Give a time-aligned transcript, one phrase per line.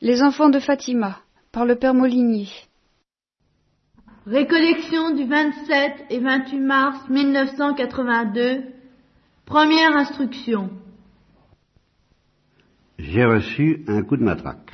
[0.00, 1.18] Les enfants de Fatima,
[1.50, 2.46] par le Père Molinier.
[4.26, 8.62] Récollection du 27 et 28 mars 1982.
[9.44, 10.70] Première instruction.
[12.96, 14.70] J'ai reçu un coup de matraque.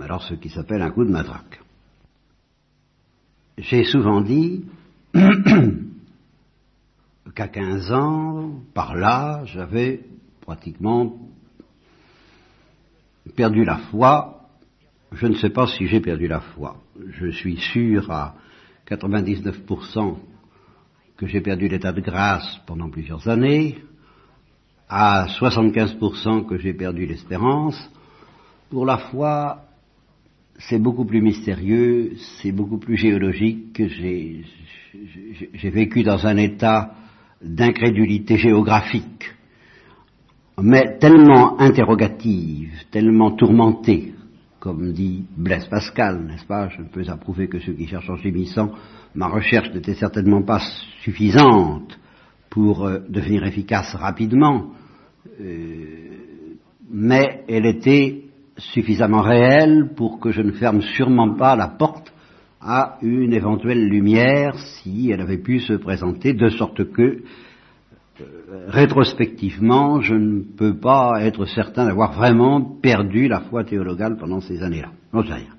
[0.00, 1.60] Alors ce qui s'appelle un coup de matraque.
[3.58, 4.64] J'ai souvent dit
[7.34, 10.04] qu'à 15 ans, par là, j'avais
[10.40, 11.18] pratiquement
[13.36, 14.36] perdu la foi.
[15.12, 16.76] Je ne sais pas si j'ai perdu la foi.
[17.18, 18.34] Je suis sûr à
[18.88, 20.16] 99%
[21.16, 23.78] que j'ai perdu l'état de grâce pendant plusieurs années,
[24.88, 27.78] à 75% que j'ai perdu l'espérance.
[28.70, 29.64] Pour la foi,
[30.58, 33.72] c'est beaucoup plus mystérieux, c'est beaucoup plus géologique.
[33.74, 36.94] que J'ai vécu dans un état
[37.42, 39.34] d'incrédulité géographique,
[40.62, 44.14] mais tellement interrogative, tellement tourmentée,
[44.58, 46.68] comme dit Blaise Pascal, n'est-ce pas?
[46.68, 48.70] Je ne peux approuver que ceux qui cherchent en gémissant,
[49.14, 50.60] ma recherche n'était certainement pas
[51.02, 51.98] suffisante
[52.50, 54.72] pour euh, devenir efficace rapidement,
[55.40, 55.84] euh,
[56.90, 58.24] mais elle était
[58.58, 62.12] suffisamment réelle pour que je ne ferme sûrement pas la porte
[62.60, 67.22] à une éventuelle lumière si elle avait pu se présenter, de sorte que,
[68.68, 74.62] rétrospectivement, je ne peux pas être certain d'avoir vraiment perdu la foi théologale pendant ces
[74.62, 74.92] années-là.
[75.12, 75.54] Non, sais rien.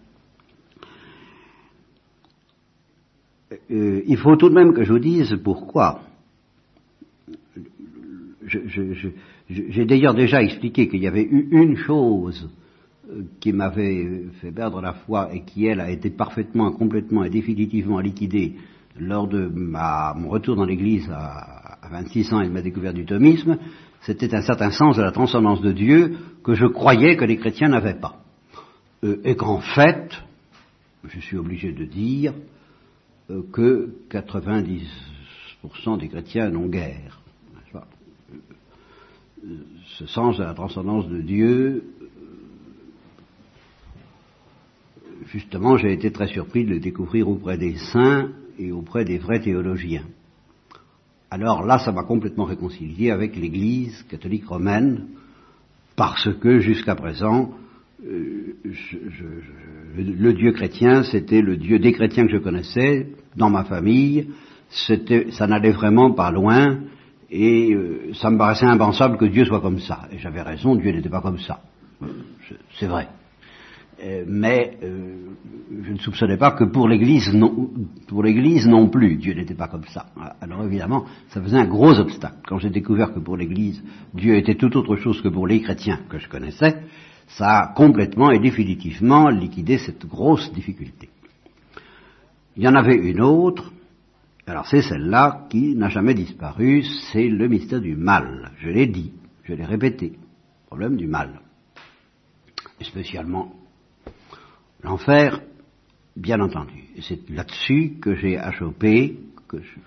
[3.72, 6.02] Euh, il faut tout de même que je vous dise pourquoi.
[8.45, 12.50] J'ai d'ailleurs déjà expliqué qu'il y avait eu une chose
[13.40, 18.00] qui m'avait fait perdre la foi et qui, elle, a été parfaitement, complètement et définitivement
[18.00, 18.56] liquidée
[19.00, 21.61] lors de mon retour dans l'Église à,
[21.92, 23.58] 26 ans de ma découverte du thomisme,
[24.02, 27.70] c'était un certain sens de la transcendance de Dieu que je croyais que les chrétiens
[27.70, 28.23] n'avaient pas.
[29.03, 30.12] Euh, et qu'en fait,
[31.08, 32.34] je suis obligé de dire
[33.30, 37.19] euh, que 90% des chrétiens n'ont guère.
[39.44, 39.58] Euh,
[39.97, 41.84] ce sens de la transcendance de Dieu
[45.31, 49.40] justement, j'ai été très surpris de le découvrir auprès des saints et auprès des vrais
[49.40, 50.03] théologiens.
[51.34, 55.08] Alors là, ça m'a complètement réconcilié avec l'Église catholique romaine,
[55.96, 57.52] parce que jusqu'à présent,
[58.06, 58.58] euh,
[59.96, 64.28] le Dieu chrétien, c'était le Dieu des chrétiens que je connaissais, dans ma famille,
[64.70, 66.80] ça n'allait vraiment pas loin,
[67.30, 70.09] et euh, ça me paraissait impensable que Dieu soit comme ça.
[70.12, 71.62] Et j'avais raison, Dieu n'était pas comme ça.
[72.78, 73.08] C'est vrai.
[74.03, 75.35] Euh, mais euh,
[75.84, 77.69] je ne soupçonnais pas que pour l'Église non,
[78.07, 80.07] pour l'Église non plus, Dieu n'était pas comme ça.
[80.41, 82.38] Alors évidemment, ça faisait un gros obstacle.
[82.47, 86.00] Quand j'ai découvert que pour l'Église, Dieu était tout autre chose que pour les chrétiens
[86.09, 86.81] que je connaissais,
[87.28, 91.09] ça a complètement et définitivement liquidé cette grosse difficulté.
[92.57, 93.72] Il y en avait une autre,
[94.47, 98.51] alors c'est celle-là qui n'a jamais disparu, c'est le mystère du mal.
[98.59, 99.13] Je l'ai dit,
[99.44, 100.13] je l'ai répété,
[100.67, 101.40] problème du mal.
[102.81, 103.60] Spécialement
[104.84, 105.42] L'enfer,
[106.16, 106.86] bien entendu.
[107.02, 109.80] C'est là-dessus que j'ai achoppé, que je,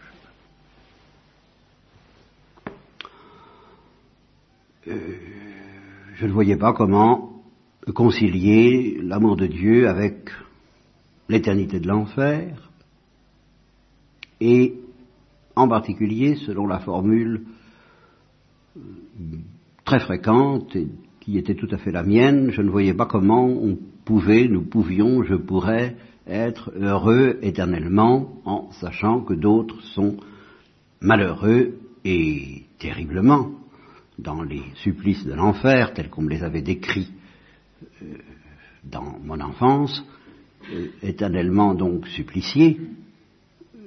[4.88, 5.16] euh,
[6.14, 7.42] je ne voyais pas comment
[7.92, 10.30] concilier l'amour de Dieu avec
[11.28, 12.70] l'éternité de l'enfer,
[14.40, 14.74] et
[15.56, 17.44] en particulier, selon la formule
[18.76, 18.80] euh,
[19.84, 20.88] très fréquente et
[21.20, 24.62] qui était tout à fait la mienne, je ne voyais pas comment on pouvait, nous
[24.62, 30.16] pouvions, je pourrais être heureux éternellement en sachant que d'autres sont
[31.00, 33.50] malheureux et terriblement
[34.18, 37.12] dans les supplices de l'enfer tels qu'on me les avait décrits
[38.02, 38.16] euh,
[38.84, 40.04] dans mon enfance,
[40.72, 42.80] euh, éternellement donc suppliciés.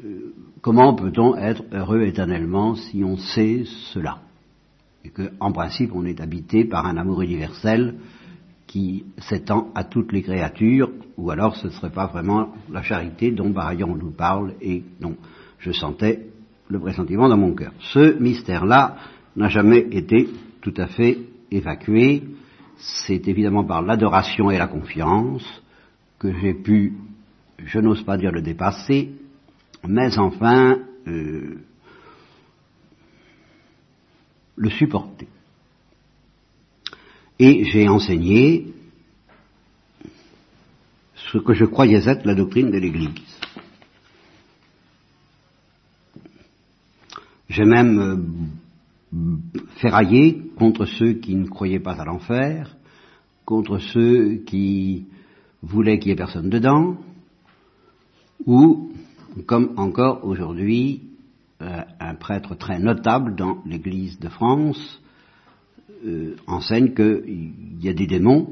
[0.04, 3.64] Euh, comment peut-on être heureux éternellement si on sait
[3.94, 4.20] cela?
[5.06, 7.96] Et qu'en principe on est habité par un amour universel
[8.68, 13.32] qui s'étend à toutes les créatures, ou alors ce ne serait pas vraiment la charité
[13.32, 15.16] dont par ailleurs on nous parle et dont
[15.60, 16.28] je sentais
[16.70, 17.72] le pressentiment dans mon cœur.
[17.80, 18.98] Ce mystère-là
[19.38, 20.30] n'a jamais été
[20.62, 21.18] tout à fait
[21.50, 22.24] évacué.
[22.76, 25.46] C'est évidemment par l'adoration et la confiance
[26.20, 26.98] que j'ai pu,
[27.58, 29.12] je n'ose pas dire le dépasser,
[29.88, 30.78] mais enfin
[31.08, 31.56] euh,
[34.58, 35.28] le supporter
[37.40, 38.68] et j'ai enseigné
[41.32, 43.40] ce que je croyais être la doctrine de l'Église.
[47.50, 49.38] J'ai même euh,
[49.78, 52.78] ferraillé contre ceux qui ne croyaient pas à l'enfer
[53.48, 55.06] contre ceux qui
[55.62, 56.98] voulaient qu'il n'y ait personne dedans,
[58.46, 58.92] ou,
[59.46, 61.04] comme encore aujourd'hui,
[61.62, 65.02] euh, un prêtre très notable dans l'Église de France
[66.06, 68.48] euh, enseigne qu'il y a des démons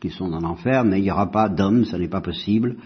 [0.00, 2.76] qui sont en enfer, mais il n'y aura pas d'hommes, ce n'est pas possible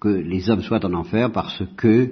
[0.00, 2.10] que les hommes soient en enfer parce que,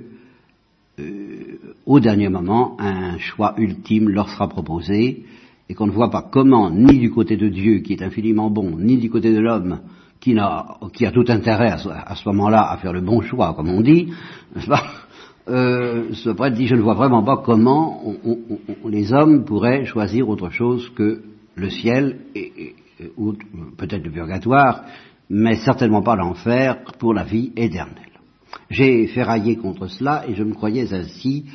[1.01, 5.25] euh, au dernier moment, un choix ultime leur sera proposé
[5.69, 8.77] et qu'on ne voit pas comment, ni du côté de Dieu qui est infiniment bon,
[8.79, 9.81] ni du côté de l'homme
[10.21, 10.79] qui, a,
[11.13, 14.13] tout intérêt à à ce moment-là à faire le bon choix, comme on dit,
[15.51, 20.29] euh, ce prêtre dit, je ne vois vraiment pas comment on, les hommes pourraient choisir
[20.29, 21.23] autre chose que
[21.55, 22.75] le ciel, et,
[23.17, 23.35] ou
[23.77, 24.85] peut-être le purgatoire,
[25.29, 28.11] mais certainement pas l'enfer pour la vie éternelle.
[28.69, 31.47] J'ai ferraillé contre cela et je me croyais ainsi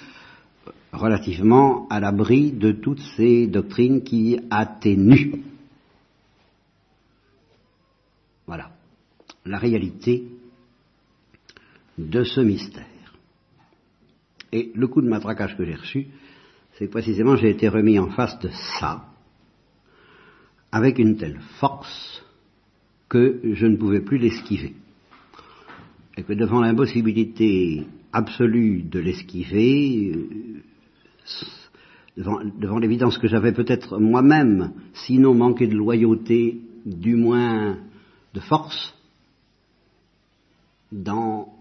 [0.93, 5.41] relativement à l'abri de toutes ces doctrines qui atténuent.
[8.47, 8.71] Voilà
[9.45, 10.23] la réalité
[11.97, 12.85] de ce mystère.
[14.51, 16.07] Et le coup de matraquage que j'ai reçu,
[16.73, 18.49] c'est que précisément j'ai été remis en face de
[18.79, 19.05] ça,
[20.71, 22.23] avec une telle force
[23.09, 24.73] que je ne pouvais plus l'esquiver.
[26.17, 30.15] Et que devant l'impossibilité absolue de l'esquiver,
[32.17, 37.77] devant, devant l'évidence que j'avais peut-être moi-même, sinon manqué de loyauté, du moins
[38.33, 38.93] de force,
[40.91, 41.53] dans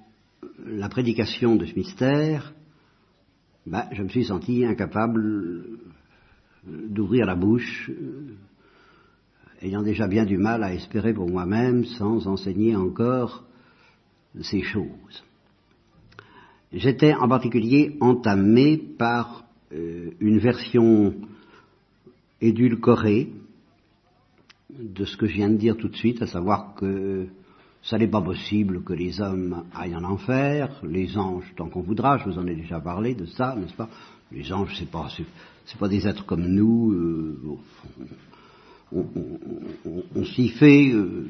[0.64, 2.52] la prédication de ce mystère,
[3.66, 5.64] ben, je me suis senti incapable
[6.66, 7.90] d'ouvrir la bouche,
[9.62, 13.44] ayant déjà bien du mal à espérer pour moi-même sans enseigner encore
[14.43, 15.25] ces choses.
[16.72, 21.14] J'étais en particulier entamé par euh, une version
[22.40, 23.32] édulcorée
[24.70, 27.28] de ce que je viens de dire tout de suite, à savoir que
[27.84, 32.16] ça n'est pas possible que les hommes aillent en enfer, les anges tant qu'on voudra,
[32.19, 33.90] je vous en ai déjà parlé de ça, n'est-ce pas?
[34.32, 35.08] Les anges, c'est pas,
[35.66, 37.58] c'est pas des êtres comme nous, euh,
[40.14, 41.28] on, s'y fait, euh,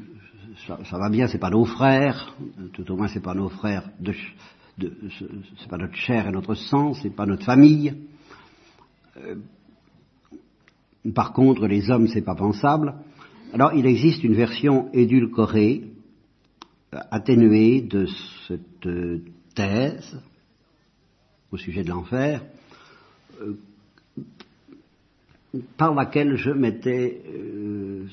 [0.65, 2.33] ça, va bien, c'est pas nos frères,
[2.71, 4.13] tout au moins c'est pas nos frères, de,
[4.79, 7.93] c'est pas notre chair et notre sang, c'est pas notre famille.
[9.17, 9.35] Euh,
[11.13, 12.95] par contre, les hommes, c'est pas pensable.
[13.53, 15.94] Alors, il existe une version édulcorée
[17.11, 18.07] atténuée de
[18.47, 18.87] cette
[19.55, 20.19] thèse
[21.51, 22.43] au sujet de l'enfer,
[23.41, 23.53] euh,
[25.77, 28.05] par laquelle je m'étais euh,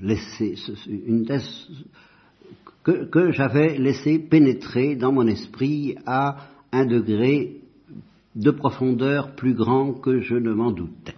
[0.00, 0.54] laissé,
[0.88, 1.68] une thèse
[2.82, 7.60] que, que j'avais laissé pénétrer dans mon esprit à un degré
[8.34, 11.17] de profondeur plus grand que je ne m'en doutais.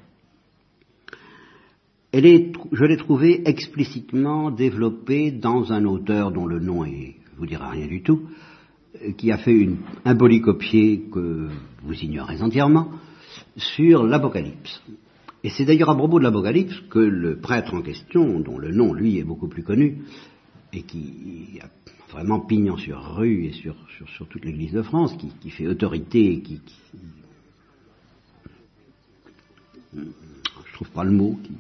[2.13, 7.47] Elle est, je l'ai trouvée explicitement développée dans un auteur dont le nom est, vous
[7.47, 8.23] dira rien du tout,
[9.17, 11.49] qui a fait une, un polycopier que
[11.83, 12.89] vous ignorez entièrement
[13.57, 14.83] sur l'Apocalypse.
[15.45, 18.93] Et c'est d'ailleurs à propos de l'Apocalypse que le prêtre en question, dont le nom
[18.93, 20.03] lui est beaucoup plus connu,
[20.73, 21.69] et qui a
[22.11, 23.77] vraiment pignon sur rue et sur,
[24.17, 26.75] sur, toute l'Église de France, qui, qui fait autorité, qui, qui,
[29.95, 31.53] je trouve pas le mot, qui,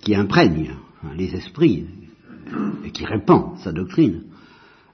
[0.00, 0.74] qui imprègne
[1.16, 1.86] les esprits
[2.84, 4.24] et qui répand sa doctrine.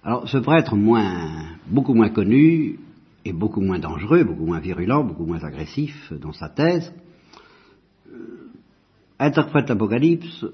[0.03, 2.79] Alors ce prêtre moins, beaucoup moins connu
[3.25, 6.93] et beaucoup moins dangereux, beaucoup moins virulent, beaucoup moins agressif dans sa thèse,
[9.19, 10.47] interprète l'Apocalypse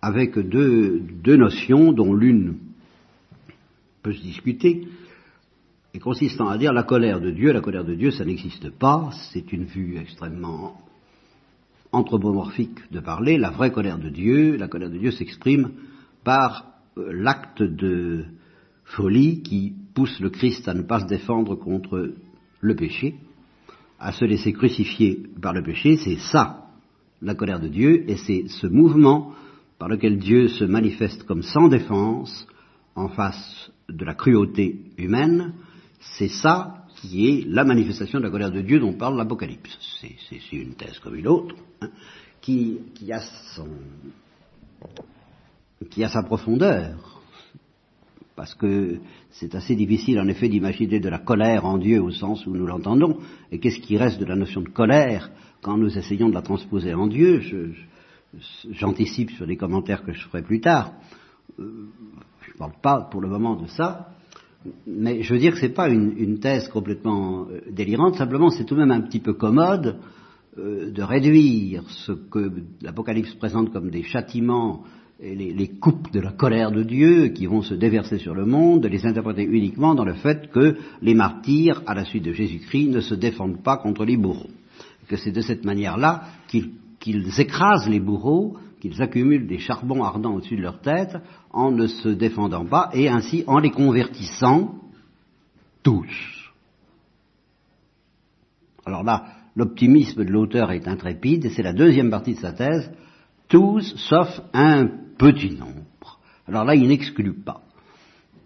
[0.00, 2.56] avec deux notions dont l'une
[4.02, 4.88] peut se discuter,
[5.94, 9.10] et consistant à dire la colère de Dieu, la colère de Dieu, ça n'existe pas,
[9.32, 10.80] c'est une vue extrêmement
[11.92, 15.72] anthropomorphique de parler, la vraie colère de Dieu, la colère de Dieu s'exprime
[16.24, 16.66] par
[16.98, 18.24] euh, l'acte de
[18.84, 22.14] folie qui pousse le Christ à ne pas se défendre contre
[22.60, 23.16] le péché,
[23.98, 26.66] à se laisser crucifier par le péché, c'est ça
[27.20, 29.32] la colère de Dieu, et c'est ce mouvement
[29.78, 32.46] par lequel Dieu se manifeste comme sans défense
[32.94, 35.54] en face de la cruauté humaine,
[36.00, 39.76] c'est ça qui est la manifestation de la colère de Dieu dont parle l'Apocalypse.
[40.00, 41.90] C'est une thèse comme une autre, hein,
[42.40, 42.78] qui,
[43.10, 43.20] a
[43.56, 43.68] son,
[45.90, 47.20] qui a sa profondeur,
[48.36, 52.46] parce que c'est assez difficile en effet d'imaginer de la colère en Dieu au sens
[52.46, 53.18] où nous l'entendons,
[53.50, 55.28] et qu'est-ce qui reste de la notion de colère
[55.60, 57.42] quand nous essayons de la transposer en Dieu?
[58.70, 60.92] J'anticipe sur les commentaires que je ferai plus tard.
[61.58, 61.88] Euh,
[62.42, 64.11] je ne parle pas pour le moment de ça,
[64.86, 68.64] mais je veux dire que ce n'est pas une, thèse complètement euh, délirante, simplement c'est
[68.64, 69.96] tout de même un petit peu commode
[70.58, 72.50] euh, de réduire ce que
[72.80, 74.84] l'Apocalypse présente comme des châtiments
[75.22, 78.82] et les, coupes de la colère de Dieu qui vont se déverser sur le monde,
[78.82, 82.88] de les interpréter uniquement dans le fait que les martyrs, à la suite de Jésus-Christ,
[82.88, 84.50] ne se défendent pas contre les bourreaux.
[85.06, 90.56] Que c'est de cette manière-là qu'ils écrasent les bourreaux, qu'ils accumulent des charbons ardents au-dessus
[90.56, 91.16] de leur tête
[91.52, 94.74] en ne se défendant pas et ainsi en les convertissant
[95.84, 96.50] tous.
[98.84, 102.90] Alors là, l'optimisme de l'auteur est intrépide et c'est la deuxième partie de sa thèse,
[103.48, 106.18] tous sauf un petit nombre.
[106.48, 107.62] Alors là, il n'exclut pas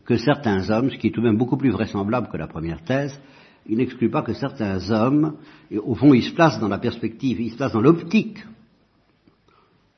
[0.05, 2.85] que certains hommes, ce qui est tout de même beaucoup plus vraisemblable que la première
[2.85, 3.19] thèse,
[3.67, 5.39] il n'exclut pas que certains hommes,
[5.71, 8.45] et au fond, ils se placent dans la perspective, ils se placent dans l'optique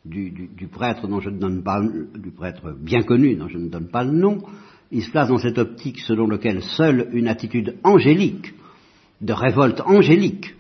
[0.09, 3.89] du, prêtre dont je ne donne pas, du prêtre bien connu dont je ne donne
[3.89, 4.43] pas le nom,
[4.91, 8.55] ils se placent dans cette optique selon laquelle seule une attitude angélique,
[9.21, 10.55] de révolte angélique,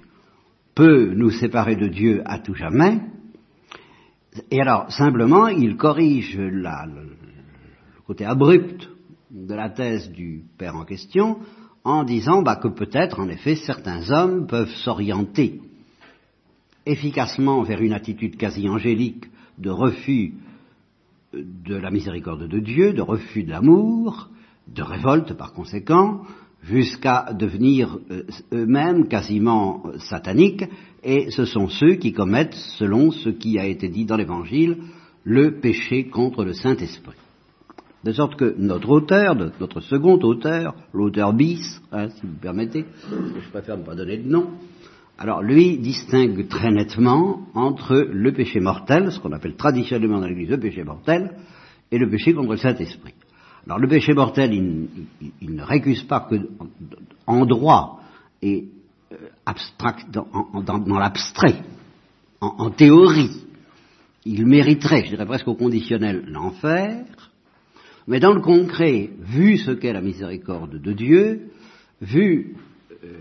[0.74, 3.00] peut nous séparer de Dieu à tout jamais.
[4.50, 6.68] Et alors, simplement, il corrige le
[8.06, 8.88] côté abrupt
[9.30, 11.38] de la thèse du père en question
[11.84, 15.60] en disant bah, que peut-être, en effet, certains hommes peuvent s'orienter
[16.88, 19.26] efficacement vers une attitude quasi angélique
[19.58, 20.34] de refus
[21.32, 24.28] de la miséricorde de Dieu, de refus de l'amour,
[24.74, 26.22] de révolte par conséquent,
[26.62, 27.98] jusqu'à devenir
[28.52, 30.64] eux-mêmes quasiment sataniques,
[31.04, 34.78] et ce sont ceux qui commettent, selon ce qui a été dit dans l'Évangile,
[35.24, 37.16] le péché contre le Saint-Esprit.
[38.04, 42.84] De sorte que notre auteur, notre second auteur, l'auteur bis, hein, si vous me permettez,
[43.10, 44.50] je préfère ne pas donner de nom,
[45.18, 50.50] alors lui distingue très nettement entre le péché mortel, ce qu'on appelle traditionnellement dans l'Église
[50.50, 51.36] le péché mortel,
[51.90, 53.14] et le péché contre le Saint-Esprit.
[53.66, 56.36] Alors le péché mortel, il, ne récuse pas que
[57.26, 58.00] en droit
[58.40, 58.68] et
[59.12, 61.62] euh, abstract, dans, l'abstrait,
[62.40, 63.42] en, en théorie,
[64.24, 67.04] il mériterait, je dirais presque au conditionnel, l'enfer,
[68.06, 71.50] mais dans le concret, vu ce qu'est la miséricorde de Dieu,
[72.00, 72.56] vu
[73.04, 73.18] euh,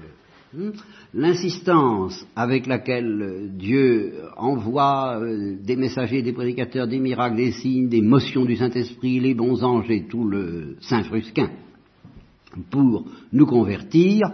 [1.13, 8.01] l'insistance avec laquelle Dieu envoie euh, des messagers, des prédicateurs, des miracles, des signes, des
[8.01, 11.49] motions du Saint-Esprit, les bons anges et tout le Saint-Frusquin,
[12.69, 14.31] pour nous convertir,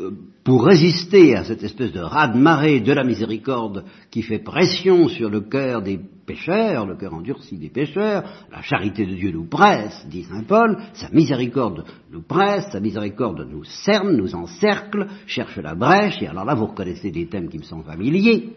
[0.00, 0.10] euh,
[0.42, 5.42] pour résister à cette espèce de raz-de-marée de la miséricorde qui fait pression sur le
[5.42, 6.00] cœur des
[6.32, 10.78] pécheurs, le cœur endurci des pécheurs, la charité de Dieu nous presse, dit Saint Paul,
[10.94, 16.46] sa miséricorde nous presse, sa miséricorde nous cerne, nous encercle, cherche la brèche, et alors
[16.46, 18.50] là vous reconnaissez des thèmes qui me sont familiers,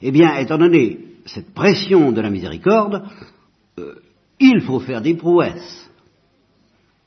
[0.00, 3.02] eh bien, étant donné cette pression de la miséricorde,
[3.80, 3.94] euh,
[4.38, 5.90] il faut faire des prouesses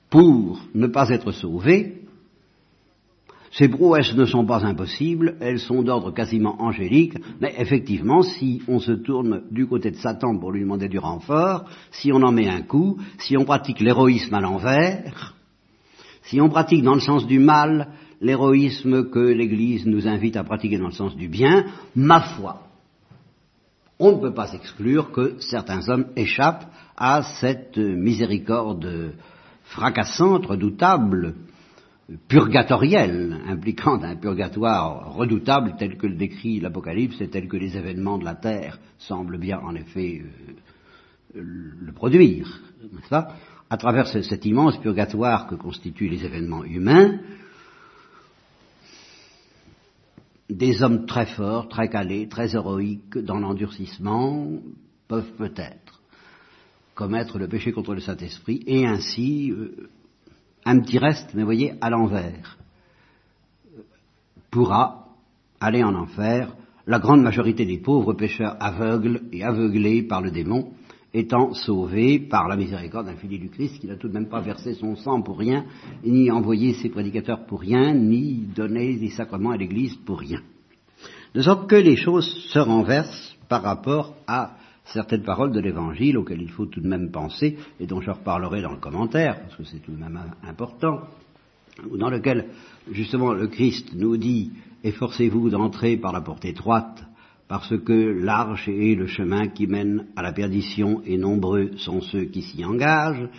[0.10, 2.02] pour ne pas être sauvé,
[3.58, 8.78] ces prouesses ne sont pas impossibles, elles sont d'ordre quasiment angélique, mais effectivement, si on
[8.78, 12.48] se tourne du côté de Satan pour lui demander du renfort, si on en met
[12.48, 15.34] un coup, si on pratique l'héroïsme à l'envers,
[16.22, 17.88] si on pratique dans le sens du mal
[18.22, 22.62] l'héroïsme que l'Église nous invite à pratiquer dans le sens du bien, ma foi,
[23.98, 29.14] on ne peut pas exclure que certains hommes échappent à cette miséricorde
[29.64, 31.34] fracassante, redoutable,
[32.28, 38.18] purgatoriel, impliquant un purgatoire redoutable tel que le décrit l'Apocalypse et tel que les événements
[38.18, 40.24] de la terre semblent bien en effet
[41.36, 42.62] euh, le produire,
[42.94, 47.20] n'est-ce À travers ce, cet immense purgatoire que constituent les événements humains,
[50.50, 54.48] des hommes très forts, très calés, très héroïques dans l'endurcissement
[55.10, 56.02] peuvent peut-être
[56.96, 59.90] commettre le péché contre le Saint-Esprit et ainsi euh,
[60.68, 62.58] un petit reste, mais voyez, à l'envers,
[64.52, 65.08] pourra
[65.60, 66.54] aller en enfer,
[66.86, 70.72] la grande majorité des pauvres pécheurs aveugles et aveuglés par le démon
[71.14, 74.74] étant sauvés par la miséricorde infinie du Christ, qui n'a tout de même pas versé
[74.74, 75.66] son sang pour rien,
[76.04, 80.42] ni envoyé ses prédicateurs pour rien, ni donné des sacrements à l'Église pour rien.
[81.34, 84.57] De sorte que les choses se renversent par rapport à
[84.94, 88.62] certaines paroles de l'Évangile auxquelles il faut tout de même penser, et dont je reparlerai
[88.62, 91.02] dans le commentaire, parce que c'est tout de même important,
[91.96, 92.48] dans lequel
[92.92, 94.52] justement le Christ nous dit
[94.84, 97.04] efforcez-vous d'entrer par la porte étroite,
[97.48, 102.26] parce que large est le chemin qui mène à la perdition et nombreux sont ceux
[102.26, 103.30] qui s'y engagent,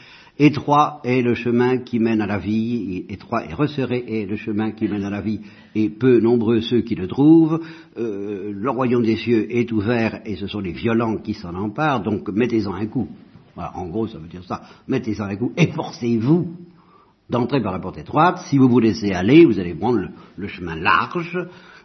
[0.41, 4.71] Étroit est le chemin qui mène à la vie, étroit et resserré est le chemin
[4.71, 5.41] qui mène à la vie,
[5.75, 7.61] et peu nombreux ceux qui le trouvent.
[7.97, 12.03] Euh, le royaume des cieux est ouvert et ce sont les violents qui s'en emparent,
[12.03, 13.09] donc mettez-en un coup.
[13.57, 14.63] En gros, ça veut dire ça.
[14.87, 16.55] Mettez-en un coup, efforcez-vous
[17.29, 18.39] d'entrer par la porte étroite.
[18.47, 21.37] Si vous vous laissez aller, vous allez prendre le chemin large,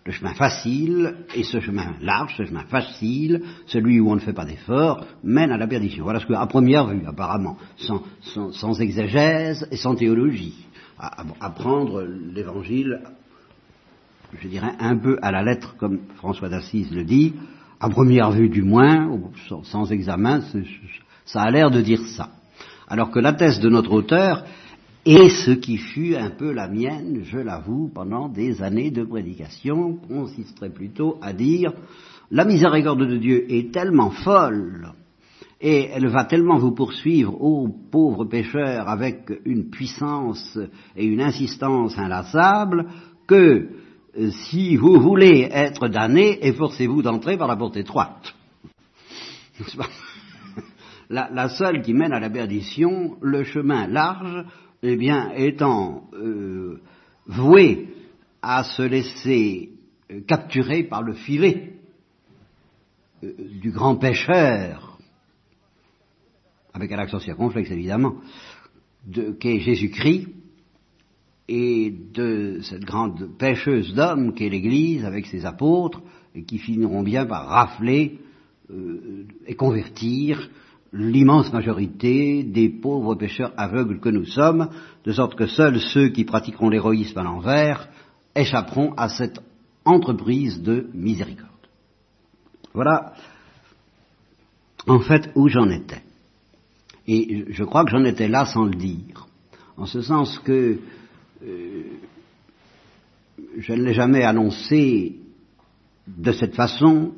[0.05, 4.33] le chemin facile et ce chemin large, ce chemin facile, celui où on ne fait
[4.33, 6.03] pas d'effort, mène à la perdition.
[6.03, 10.65] Voilà ce que, à première vue, apparemment, sans, sans, sans exégèse et sans théologie,
[11.39, 13.01] apprendre l'évangile,
[14.41, 17.33] je dirais, un peu à la lettre, comme François d'Assise le dit,
[17.79, 20.41] à première vue du moins, sans, sans examen,
[21.25, 22.29] ça a l'air de dire ça.
[22.87, 24.43] Alors que la thèse de notre auteur
[25.05, 29.95] est ce qui fut un peu la mienne, je l'avoue, pendant des années de prédication,
[29.95, 31.73] consisterait plutôt à dire
[32.31, 34.93] la miséricorde de Dieu est tellement folle
[35.61, 40.59] et elle va tellement vous poursuivre, ô pauvres pécheurs, avec une puissance
[40.95, 42.87] et une insistance inlassables,
[43.27, 43.69] que
[44.17, 48.35] euh, si vous voulez être damné, efforcez-vous d'entrer par la porte étroite.
[51.09, 54.45] La, la, seule qui mène à la perdition, le chemin large,
[54.83, 56.81] eh bien, étant euh,
[57.25, 57.87] voué
[58.41, 59.71] à se laisser
[60.11, 61.73] euh, capturer par le filet
[63.23, 64.99] euh, du grand pêcheur,
[66.73, 68.15] avec un accent circonflexe évidemment,
[69.39, 70.27] qu'est Jésus-Christ,
[71.47, 76.01] et de cette grande pêcheuse d'hommes qu'est l'Église avec ses apôtres,
[76.35, 78.19] et qui finiront bien par rafler
[78.69, 80.49] euh, et convertir
[80.93, 84.69] l'immense majorité des pauvres pécheurs aveugles que nous sommes,
[85.03, 87.89] de sorte que seuls ceux qui pratiqueront l'héroïsme à l'envers
[88.35, 89.39] échapperont à cette
[89.85, 91.49] entreprise de miséricorde.
[92.73, 93.13] Voilà
[94.87, 96.03] en fait où j'en étais.
[97.07, 99.27] Et je crois que j'en étais là sans le dire,
[99.77, 100.79] en ce sens que
[101.43, 101.83] euh,
[103.57, 105.19] je ne l'ai jamais annoncé
[106.07, 107.13] de cette façon,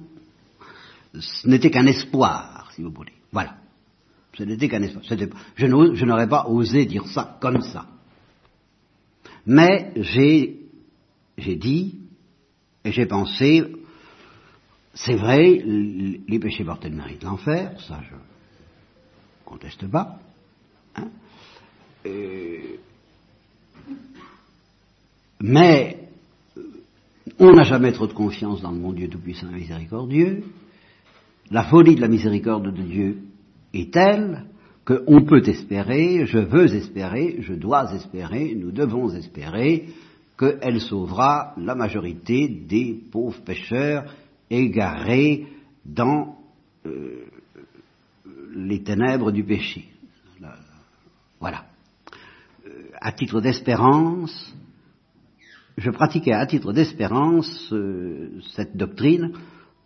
[1.17, 3.13] ce n'était qu'un espoir, si vous voulez.
[3.31, 3.57] Voilà.
[4.37, 5.03] Ce n'était qu'un espoir.
[5.55, 7.87] Je n'aurais pas osé dire ça comme ça.
[9.45, 10.57] Mais j'ai,
[11.37, 11.99] dit,
[12.83, 13.63] et j'ai pensé,
[14.93, 18.15] c'est vrai, les péchés mortels méritent l'enfer, ça je
[19.45, 20.19] conteste pas.
[20.95, 21.09] Hein.
[25.41, 25.99] mais
[27.37, 30.43] on n'a jamais trop de confiance dans le bon Dieu Tout-Puissant et Miséricordieux.
[31.51, 33.17] La folie de la miséricorde de Dieu
[33.75, 34.45] est telle
[34.85, 39.89] qu'on peut espérer, je veux espérer, je dois espérer, nous devons espérer
[40.37, 44.13] qu'elle sauvera la majorité des pauvres pécheurs
[44.49, 45.47] égarés
[45.85, 46.37] dans
[46.85, 47.25] euh,
[48.53, 49.85] les ténèbres du péché.
[51.39, 51.65] Voilà.
[52.65, 52.69] Euh,
[53.01, 54.55] à titre d'espérance,
[55.77, 59.33] je pratiquais à titre d'espérance euh, cette doctrine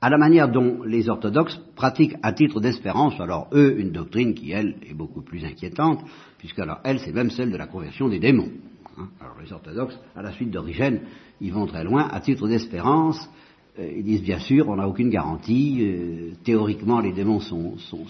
[0.02, 4.52] à la manière dont les orthodoxes pratiquent à titre d'espérance, alors eux, une doctrine qui,
[4.52, 6.00] elle, est beaucoup plus inquiétante,
[6.38, 8.50] puisque alors elle, c'est même celle de la conversion des démons.
[8.98, 9.10] Hein.
[9.20, 11.02] Alors les orthodoxes, à la suite d'Origène,
[11.42, 13.30] ils vont très loin, à titre d'espérance,
[13.78, 18.06] euh, ils disent bien sûr, on n'a aucune garantie, euh, théoriquement les démons sont, sont,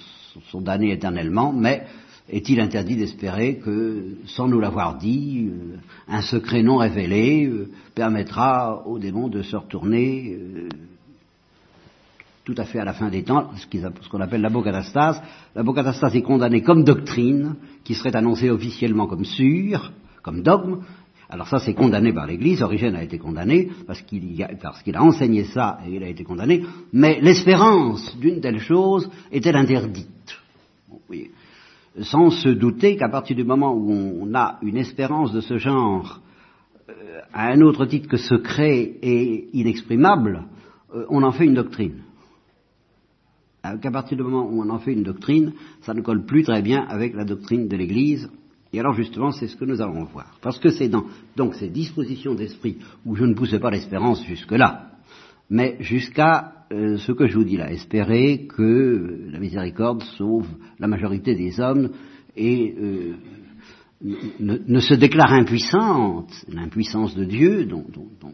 [0.51, 1.85] sont, damnés éternellement, mais
[2.29, 7.51] est-il interdit d'espérer que, sans nous l'avoir dit, euh, un secret non révélé
[7.95, 10.37] permettra aux démons de se retourner
[12.53, 15.21] tout à fait à la fin des temps, ce qu'on appelle l'abocatastase.
[15.55, 19.91] L'abocatastase est condamnée comme doctrine, qui serait annoncée officiellement comme sûre,
[20.23, 20.79] comme dogme.
[21.29, 22.63] Alors ça, c'est condamné par l'Église.
[22.63, 24.43] Origène a été condamné parce qu'il
[24.95, 26.63] a, enseigné ça et il a été condamné.
[26.91, 30.07] Mais l'espérance d'une telle chose est-elle interdite?
[32.01, 36.19] Sans se douter qu'à partir du moment où on a une espérance de ce genre
[36.89, 40.45] euh, à un autre titre que secret et inexprimable,
[40.95, 42.01] euh, on en fait une doctrine.
[43.61, 46.61] Qu'à partir du moment où on en fait une doctrine, ça ne colle plus très
[46.61, 48.29] bien avec la doctrine de l'Église.
[48.71, 50.37] Et alors justement, c'est ce que nous allons voir.
[50.41, 54.91] Parce que c'est dans donc ces dispositions d'esprit où je ne poussais pas l'espérance jusque-là,
[55.49, 60.87] mais jusqu'à euh, ce que je vous dis là, espérer que la miséricorde sauve la
[60.87, 61.89] majorité des hommes
[62.37, 63.15] et euh,
[64.39, 68.33] ne, ne, se déclare impuissante, l'impuissance de Dieu dont, dont, dont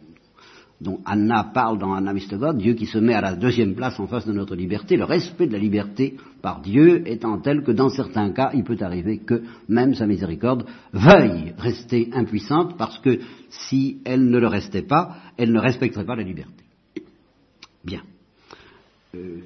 [0.82, 4.08] dont Anna parle dans Anna Mystogode, Dieu qui se met à la deuxième place en
[4.08, 7.90] face de notre liberté, le respect de la liberté par Dieu étant tel que dans
[7.90, 14.00] certains cas, il peut arriver que même sa miséricorde veuille rester impuissante parce que si
[14.04, 16.64] elle ne le restait pas, elle ne respecterait pas la liberté.
[17.84, 18.02] Bien.
[19.16, 19.40] Euh,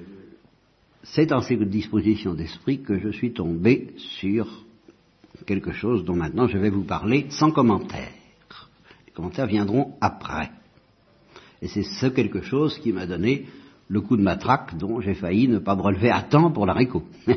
[1.02, 4.46] c'est dans ces dispositions d'esprit que je suis tombé sur
[5.46, 8.10] quelque chose dont maintenant je vais vous parler sans commentaire.
[9.06, 10.50] Les commentaires viendront après.
[11.62, 13.46] Et c'est ce quelque chose qui m'a donné
[13.88, 16.72] le coup de matraque dont j'ai failli ne pas me relever à temps pour la
[16.72, 17.02] réco.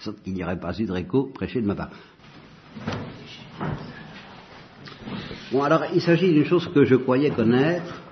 [0.00, 1.90] Sorte qu'il n'y aurait pas eu de réco prêché de ma part.
[5.50, 8.02] Bon, alors il s'agit d'une chose que je croyais connaître,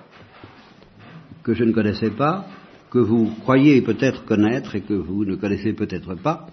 [1.43, 2.47] que je ne connaissais pas,
[2.89, 6.47] que vous croyez peut-être connaître et que vous ne connaissez peut-être pas,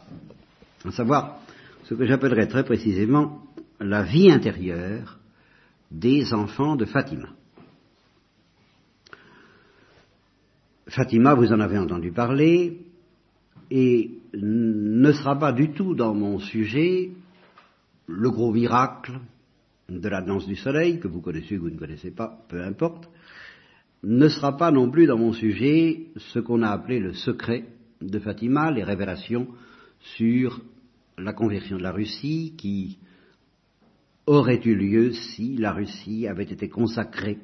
[0.84, 1.38] à savoir
[1.84, 3.42] ce que j'appellerais très précisément
[3.80, 5.18] la vie intérieure
[5.90, 7.28] des enfants de Fatima.
[10.90, 12.80] Fatima, vous en avez entendu parler,
[13.70, 17.12] et ne sera pas du tout dans mon sujet
[18.08, 19.20] le gros miracle
[19.88, 22.60] de la danse du soleil, que vous connaissez ou que vous ne connaissez pas, peu
[22.64, 23.08] importe,
[24.02, 27.66] ne sera pas non plus dans mon sujet ce qu'on a appelé le secret
[28.00, 29.46] de Fatima, les révélations
[30.00, 30.60] sur
[31.18, 32.98] la conversion de la Russie qui
[34.26, 37.38] aurait eu lieu si la Russie avait été consacrée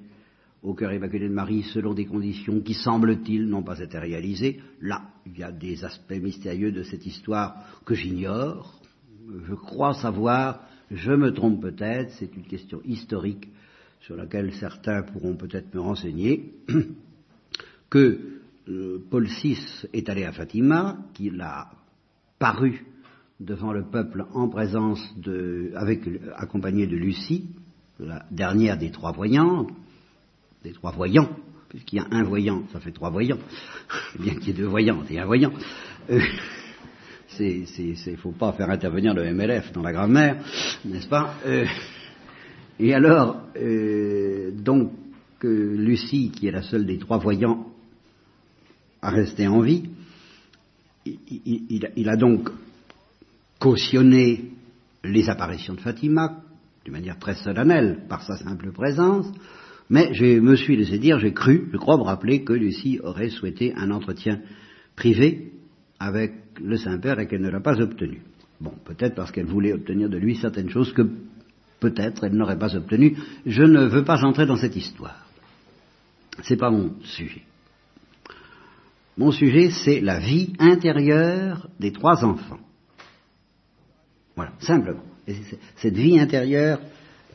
[0.67, 4.61] au cœur immaculé de Marie selon des conditions qui, semble-t-il, n'ont pas été réalisées.
[4.81, 8.81] Là, il y a des aspects mystérieux de cette histoire que j'ignore.
[9.47, 13.49] Je crois savoir, je me trompe peut-être, c'est une question historique
[14.01, 16.53] sur laquelle certains pourront peut-être me renseigner,
[17.89, 18.19] que
[18.69, 19.57] euh, Paul VI
[19.93, 21.71] est allé à Fatima, qu'il a
[22.41, 22.85] paru
[23.39, 25.73] devant le peuple en présence de,
[26.35, 27.51] accompagné de Lucie,
[28.01, 29.69] la dernière des trois voyants,
[30.67, 31.29] des trois voyants,
[31.69, 33.39] puisqu'il y a un voyant, ça fait trois voyants,
[34.19, 35.53] bien qu'il y ait deux voyants et un voyant.
[36.11, 36.21] Euh,
[37.29, 40.43] c'est, c'est, faut pas faire intervenir le MLF dans la grammaire,
[40.85, 41.67] n'est-ce pas euh,
[42.81, 44.93] Et alors, euh, donc,
[45.43, 47.69] Lucie, qui est la seule des trois voyants
[49.01, 49.85] à rester en vie,
[51.05, 52.51] il a donc
[53.61, 54.47] cautionné
[55.05, 56.41] les apparitions de Fatima
[56.85, 59.27] d'une manière très solennelle par sa simple présence,
[59.89, 63.29] mais je me suis laissé dire, j'ai cru, je crois me rappeler que Lucie aurait
[63.29, 64.41] souhaité un entretien
[64.97, 65.53] privé
[65.99, 68.23] avec le Saint-Père et qu'elle ne l'a pas obtenu.
[68.61, 71.03] Bon, peut-être parce qu'elle voulait obtenir de lui certaines choses que
[71.79, 73.17] peut-être elle n'aurait pas obtenues.
[73.45, 75.27] Je ne veux pas entrer dans cette histoire.
[76.43, 77.43] C'est pas mon sujet.
[79.17, 82.61] Mon sujet, c'est la vie intérieure des trois enfants.
[84.35, 85.03] Voilà, simplement.
[85.77, 86.81] cette vie intérieure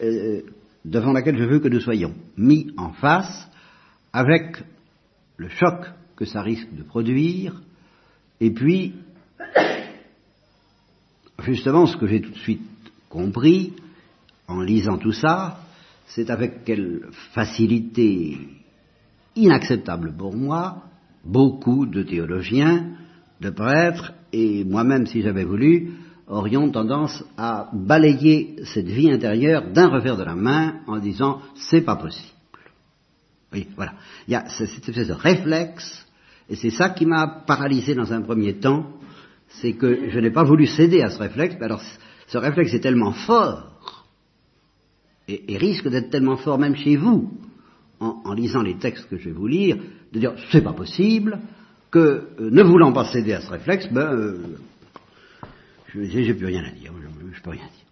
[0.04, 0.42] euh,
[0.86, 3.50] devant laquelle je veux que nous soyons mis en face
[4.14, 4.64] avec
[5.38, 7.62] le choc que ça risque de produire,
[8.40, 8.96] et puis,
[11.44, 12.62] justement, ce que j'ai tout de suite
[13.10, 13.74] compris
[14.48, 15.60] en lisant tout ça,
[16.08, 18.38] c'est avec quelle facilité
[19.36, 20.84] inacceptable pour moi,
[21.24, 22.92] beaucoup de théologiens,
[23.40, 25.94] de prêtres, et moi-même, si j'avais voulu,
[26.32, 31.82] aurions tendance à balayer cette vie intérieure d'un revers de la main en disant c'est
[31.82, 32.30] pas possible.
[33.54, 33.94] Oui, voilà.
[34.28, 36.08] Il y a cette espèce de réflexe,
[36.50, 38.88] et c'est ça qui m'a paralysé dans un premier temps,
[39.50, 41.82] c'est que je n'ai pas voulu céder à ce réflexe, mais alors
[42.28, 43.68] ce réflexe est tellement fort,
[45.28, 47.32] et, risque d'être tellement fort même chez vous,
[48.00, 49.78] en, lisant les textes que je vais vous lire,
[50.12, 51.40] de dire c'est pas possible,
[51.92, 52.00] que
[52.40, 54.38] euh, ne voulant pas céder à ce réflexe, ben, euh,
[55.94, 57.86] je j'ai plus rien à dire, je, ne peux rien dire.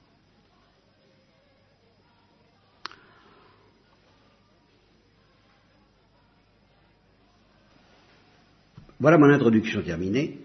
[9.00, 10.40] Voilà mon introduction terminée.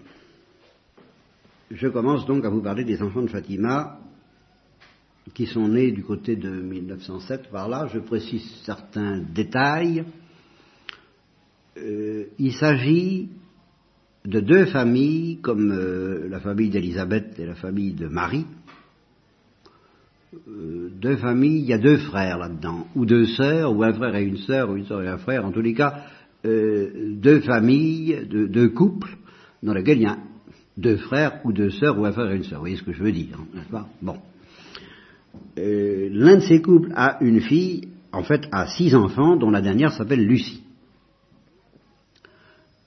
[1.71, 3.99] Je commence donc à vous parler des enfants de Fatima
[5.33, 7.89] qui sont nés du côté de 1907 par là.
[7.93, 10.05] Je précise certains détails.
[11.77, 13.31] Euh, il s'agit
[14.27, 18.47] de deux familles, comme euh, la famille d'Élisabeth et la famille de Marie.
[20.49, 24.17] Euh, deux familles, il y a deux frères là-dedans, ou deux sœurs, ou un frère
[24.17, 26.05] et une sœur, ou une sœur et un frère, en tous les cas,
[26.47, 29.15] euh, deux familles, deux, couples,
[29.63, 30.19] dans lesquels il y a
[30.79, 32.59] deux frères, ou deux sœurs, ou un frère et une sœur.
[32.59, 33.89] Vous voyez ce que je veux dire, hein, n'est-ce pas?
[34.01, 34.17] Bon.
[35.57, 39.93] L'un de ces couples a une fille, en fait, a six enfants, dont la dernière
[39.93, 40.64] s'appelle Lucie.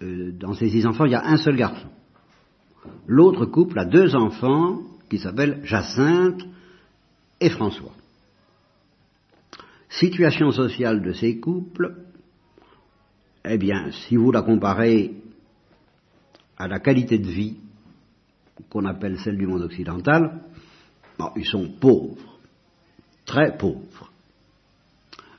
[0.02, 1.88] Euh, dans ces six enfants, il y a un seul garçon.
[3.08, 6.42] L'autre couple a deux enfants qui s'appellent Jacinthe
[7.40, 7.94] et François.
[9.90, 11.96] Situation sociale de ces couples,
[13.46, 15.16] eh bien, si vous la comparez
[16.58, 17.58] à la qualité de vie
[18.70, 20.42] qu'on appelle celle du monde occidental,
[21.36, 22.40] ils sont pauvres,
[23.26, 24.12] très pauvres.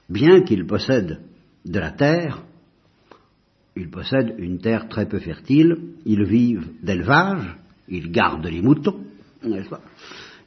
[0.09, 1.21] Bien qu'ils possèdent
[1.64, 2.42] de la terre,
[3.79, 7.57] ils possèdent une terre très peu fertile, ils vivent d'élevage,
[7.88, 9.01] ils gardent les moutons,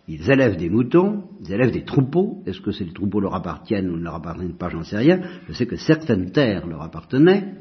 [0.07, 2.43] Ils élèvent des moutons, ils élèvent des troupeaux.
[2.45, 4.69] Est-ce que ces troupeaux leur appartiennent ou ne leur appartiennent pas?
[4.69, 5.21] J'en sais rien.
[5.47, 7.53] Je sais que certaines terres leur appartenaient.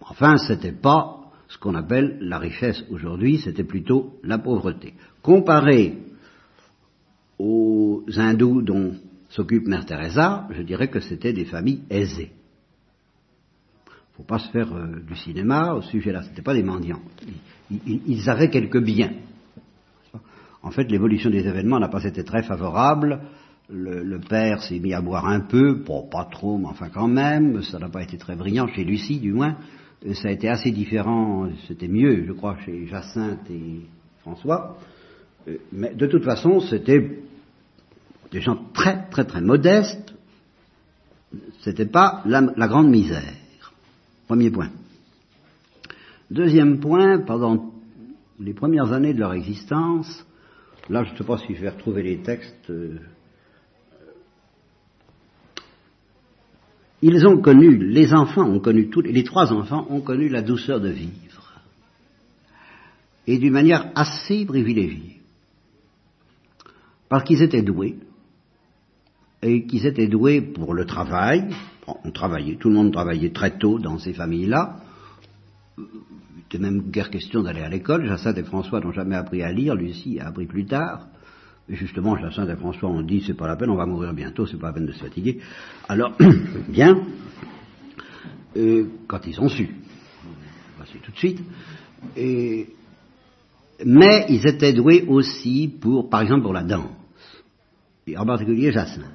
[0.00, 4.94] Enfin, c'était pas ce qu'on appelle la richesse aujourd'hui, c'était plutôt la pauvreté.
[5.20, 5.98] Comparé
[7.38, 8.94] aux hindous dont
[9.28, 12.32] s'occupe Mère Teresa, je dirais que c'était des familles aisées.
[14.26, 17.00] Pas se faire euh, du cinéma au sujet-là, ce n'étaient pas des mendiants.
[17.70, 19.12] Ils, avaient quelques biens.
[20.62, 23.20] En fait, l'évolution des événements n'a pas été très favorable.
[23.70, 27.62] Le, père s'est mis à boire un peu, bon, pas trop, mais enfin quand même,
[27.62, 29.56] ça n'a pas été très brillant chez Lucie, du moins.
[30.14, 33.80] Ça a été assez différent, c'était mieux, je crois, chez Jacinthe et
[34.20, 34.76] François.
[35.48, 37.22] Euh, mais de toute façon, c'était
[38.30, 40.14] des gens très, très, très modestes.
[41.60, 43.41] C'était pas la grande misère.
[44.32, 44.70] Premier point.
[46.30, 47.70] Deuxième point, pendant
[48.40, 50.24] les premières années de leur existence,
[50.88, 52.96] là je ne sais pas si je vais retrouver les textes, euh,
[57.02, 60.80] ils ont connu, les enfants ont connu, tous, les trois enfants ont connu la douceur
[60.80, 61.60] de vivre,
[63.26, 65.20] et d'une manière assez privilégiée,
[67.10, 67.98] parce qu'ils étaient doués,
[69.42, 71.50] et qu'ils étaient doués pour le travail,
[71.86, 74.76] on travaillait, tout le monde travaillait très tôt dans ces familles-là,
[75.78, 75.84] il
[76.36, 79.74] n'était même guère question d'aller à l'école, Jacinthe et François n'ont jamais appris à lire,
[79.74, 81.06] Lucie a appris plus tard,
[81.68, 84.46] et justement, Jacinthe et François ont dit, c'est pas la peine, on va mourir bientôt,
[84.46, 85.40] c'est pas la peine de se fatiguer.
[85.88, 86.12] Alors,
[86.68, 87.02] bien,
[88.56, 89.68] euh, quand ils ont su,
[90.76, 91.40] voici tout de suite,
[93.84, 96.90] mais ils étaient doués aussi pour, par exemple, pour la danse,
[98.06, 99.06] et en particulier Jacinthe.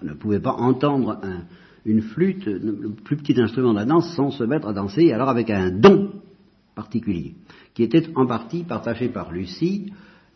[0.00, 1.44] On ne pouvait pas entendre un,
[1.84, 5.28] une flûte, le plus petit instrument de la danse, sans se mettre à danser, alors
[5.28, 6.10] avec un don
[6.74, 7.34] particulier,
[7.74, 9.92] qui était en partie partagé par Lucie,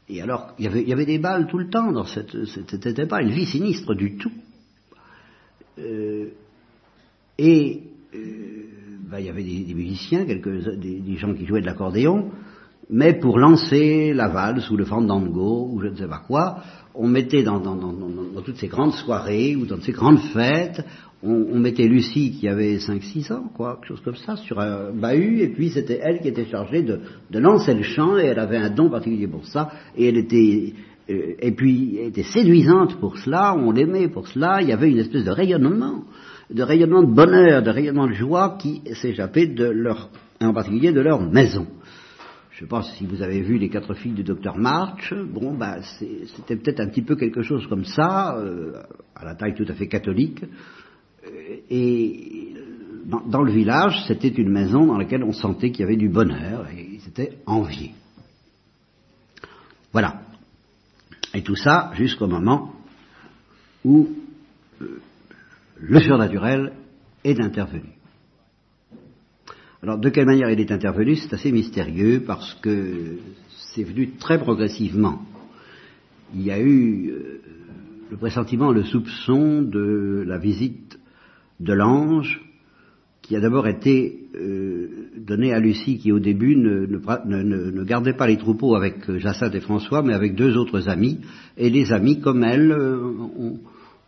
[0.08, 2.36] et alors, il y, avait, des balles tout le temps dans cette.
[2.44, 4.30] C'était pas une vie sinistre du tout.
[5.78, 6.28] Euh,
[7.38, 7.82] et
[8.14, 8.18] euh,
[9.10, 12.30] ben, il y avait des, musiciens, quelques, des, gens qui jouaient de l'accordéon,
[12.88, 16.62] mais pour lancer la valse ou le fandango ou je ne sais pas quoi,
[16.94, 17.60] on mettait dans
[18.42, 20.82] toutes ces grandes soirées ou dans ces grandes fêtes,
[21.26, 25.40] on, mettait Lucie qui avait 5-6 ans, quoi, quelque chose comme ça, sur un bahut,
[25.40, 27.00] et puis c'était elle qui était chargée de,
[27.32, 30.72] lancer le chant, et elle avait un don particulier pour ça, et elle était,
[31.10, 34.90] euh, et puis elle était séduisante pour cela, on l'aimait pour cela, il y avait
[34.90, 36.04] une espèce de rayonnement,
[36.50, 40.10] de rayonnement de bonheur, de rayonnement de joie qui s'échappait de leur,
[40.40, 41.66] en particulier de leur maison.
[42.56, 45.12] Je ne sais pas si vous avez vu les quatre filles du docteur March.
[45.12, 48.72] Bon, bah, c'était peut-être un petit peu quelque chose comme ça, euh,
[49.14, 50.42] à la taille tout à fait catholique.
[51.70, 52.54] Et
[53.06, 56.68] dans, le village, c'était une maison dans laquelle on sentait qu'il y avait du bonheur
[56.70, 57.94] et ils étaient enviés.
[59.92, 60.22] Voilà.
[61.34, 62.72] Et tout ça jusqu'au moment
[63.84, 64.08] où
[64.82, 65.00] euh,
[65.78, 66.72] le surnaturel
[67.24, 67.90] est intervenu.
[69.82, 73.18] Alors de quelle manière il est intervenu, c'est assez mystérieux parce que
[73.74, 75.22] c'est venu très progressivement.
[76.34, 77.40] Il y a eu euh,
[78.10, 80.95] le pressentiment, le soupçon de la visite
[81.60, 82.40] de l'ange
[83.22, 87.84] qui a d'abord été euh, donné à Lucie qui au début ne, ne, ne, ne,
[87.84, 91.18] gardait pas les troupeaux avec Jacinthe et François mais avec deux autres amis
[91.56, 93.58] et les amis comme elle euh, ont,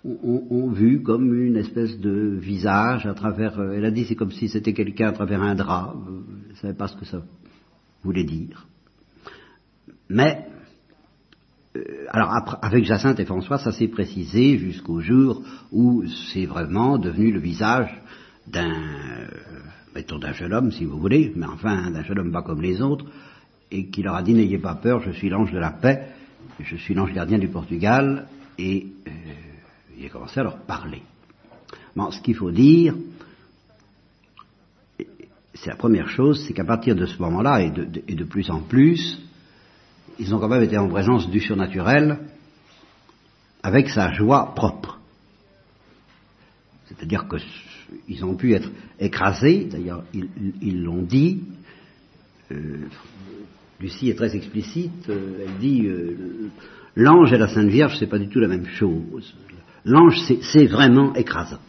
[0.04, 3.58] ont, ont, vu comme une espèce de visage à travers.
[3.58, 5.94] Euh, elle a dit c'est comme si c'était quelqu'un à travers un drap.
[6.06, 7.22] Elle ne savait pas ce que ça
[8.02, 8.66] voulait dire.
[10.08, 10.47] Mais euh,
[12.08, 17.32] alors après, avec Jacinthe et François, ça s'est précisé jusqu'au jour où c'est vraiment devenu
[17.32, 17.90] le visage
[18.46, 19.28] d'un, euh,
[19.94, 22.80] mettons d'un jeune homme si vous voulez, mais enfin d'un jeune homme pas comme les
[22.80, 23.04] autres,
[23.70, 26.08] et qui leur a dit n'ayez pas peur, je suis l'ange de la paix,
[26.60, 28.26] je suis l'ange gardien du Portugal,
[28.58, 29.10] et euh,
[29.98, 31.02] il a commencé à leur parler.
[32.12, 32.94] Ce qu'il faut dire,
[35.54, 39.20] c'est la première chose, c'est qu'à partir de ce moment-là, et de, plus en plus,
[40.18, 42.18] ils ont quand même été en présence du surnaturel
[43.62, 44.98] avec sa joie propre.
[46.87, 51.42] C'est-à-dire qu'ils ont pu être écrasés, d'ailleurs ils l'ont dit,
[52.50, 52.88] euh,
[53.81, 56.50] Lucie est très explicite, euh, elle dit euh,
[56.96, 59.35] l'ange et la Sainte Vierge, c'est pas du tout la même chose.
[59.85, 60.18] L'ange,
[60.52, 61.61] c'est vraiment écrasant.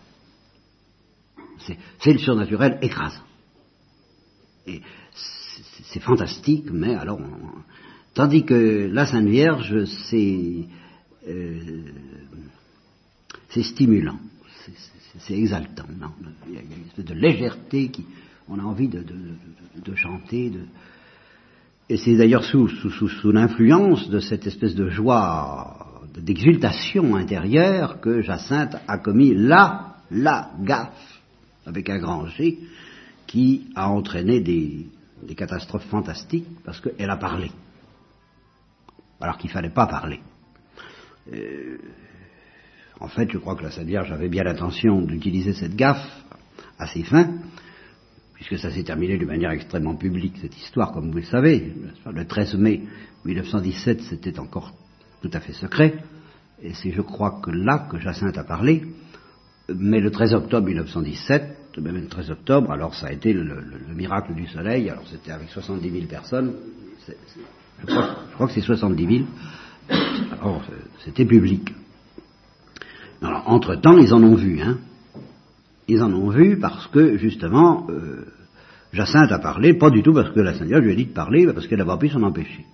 [2.00, 3.24] C'est le surnaturel écrasant.
[4.66, 4.82] Et
[5.14, 7.20] c'est fantastique, mais alors,
[8.20, 10.66] tandis que la Sainte Vierge, c'est
[11.30, 11.84] euh,
[13.62, 14.20] stimulant,
[15.20, 15.86] c'est exaltant.
[16.50, 18.04] Il y a une espèce de légèreté qui,
[18.50, 20.52] on a envie de, chanter.
[21.88, 22.68] et c'est d'ailleurs sous,
[23.32, 31.22] l'influence de cette espèce de joie d'exultation intérieure que Jacinthe a commis là, la gaffe,
[31.66, 32.60] avec un grand G,
[33.28, 37.50] qui a entraîné des catastrophes fantastiques parce qu'elle a parlé.
[39.22, 40.20] Alors qu'il ne fallait pas parler.
[43.00, 46.06] En fait, je crois que la Sainte Vierge avait bien l'intention d'utiliser cette gaffe
[46.78, 47.30] à ses fins,
[48.34, 51.74] puisque ça s'est terminé de manière extrêmement publique, cette histoire, comme vous le savez.
[52.12, 52.84] Le 13 mai
[53.26, 54.74] 1917, c'était encore
[55.22, 55.96] tout à fait secret,
[56.62, 58.84] et c'est, je crois, que là que Jacinthe a parlé,
[59.74, 63.64] mais le 13 octobre 1917, même le 13 octobre, alors ça a été le,
[63.96, 66.54] miracle du soleil, alors c'était avec 70 000 personnes,
[67.88, 69.28] je, crois, que c'est 70 000,
[70.42, 70.62] alors
[71.04, 71.74] c'était public.
[73.22, 74.78] Alors, entre-temps, ils en ont vu, hein.
[75.88, 78.26] Ils en ont vu parce que, justement, euh,
[78.94, 81.46] Jacinthe a parlé, pas du tout parce que la Sainte-Vierge lui a dit de parler,
[81.46, 82.66] mais parce qu'elle n'avait pas pu s'en empêcher.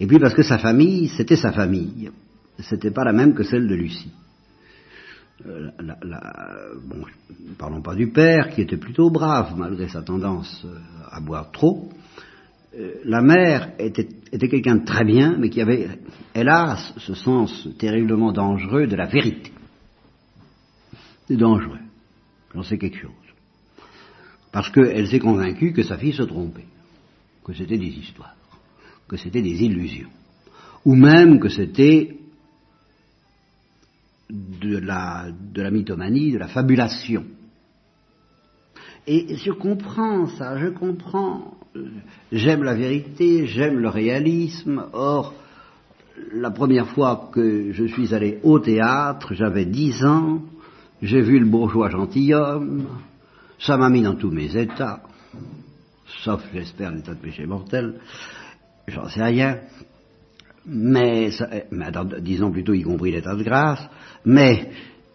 [0.00, 2.10] Et puis parce que sa famille, c'était sa famille.
[2.58, 4.12] C'était pas la même que celle de Lucie.
[5.46, 5.70] Euh,
[6.84, 7.04] bon,
[7.58, 10.78] parlons pas du père, qui était plutôt brave, malgré sa tendance euh,
[11.10, 11.90] à boire trop.
[12.74, 14.06] Euh, la mère était,
[14.48, 15.88] quelqu'un de très bien, mais qui avait,
[16.34, 19.52] hélas, ce sens terriblement dangereux de la vérité.
[21.26, 21.80] C'est dangereux.
[22.54, 23.10] J'en sais quelque chose.
[24.52, 26.66] Parce qu'elle s'est convaincue que sa fille se trompait,
[27.44, 28.36] que c'était des histoires,
[29.08, 30.10] que c'était des illusions,
[30.84, 32.16] ou même que c'était
[34.28, 37.24] de la mythomanie, de la fabulation.
[39.06, 41.59] Et je comprends ça, je comprends.
[42.32, 44.86] J'aime la vérité, j'aime le réalisme.
[44.92, 45.34] Or,
[46.32, 50.42] la première fois que je suis allé au théâtre, j'avais dix ans,
[51.02, 52.86] j'ai vu le bourgeois gentilhomme,
[53.58, 55.02] ça m'a mis dans tous mes états,
[56.22, 58.00] sauf, j'espère, l'état de péché mortel,
[58.88, 59.58] j'en sais rien.
[60.66, 61.30] Mais,
[61.70, 63.80] mais disons plutôt y compris l'état de grâce,
[64.24, 64.70] mais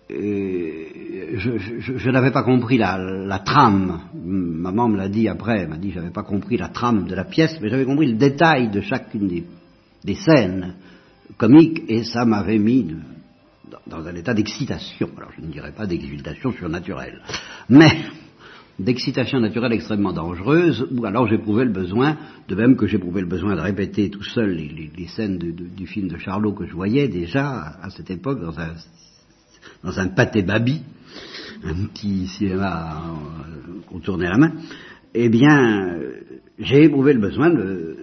[0.10, 4.02] je, n'avais pas compris la, la, trame.
[4.14, 7.26] Maman me l'a dit après, elle m'a dit j'avais pas compris la trame de la
[7.26, 9.44] pièce, mais j'avais compris le détail de chacune
[10.04, 10.76] des, scènes
[11.38, 12.96] comiques, et ça m'avait mis
[13.88, 15.10] dans, un état d'excitation.
[15.18, 17.22] Alors je ne dirais pas d'exultation surnaturelle,
[17.70, 17.92] mais
[18.78, 23.56] d'excitation naturelle extrêmement dangereuse, ou alors j'éprouvais le besoin, de même que j'éprouvais le besoin
[23.56, 27.90] de répéter tout seul les, scènes du film de Charlot que je voyais déjà à,
[27.90, 28.74] cette époque dans un,
[29.86, 30.82] dans un pâté babi,
[31.64, 34.52] un petit cinéma euh, qu'on tournait la main,
[35.14, 35.96] eh bien,
[36.60, 37.98] j'ai éprouvé le besoin de,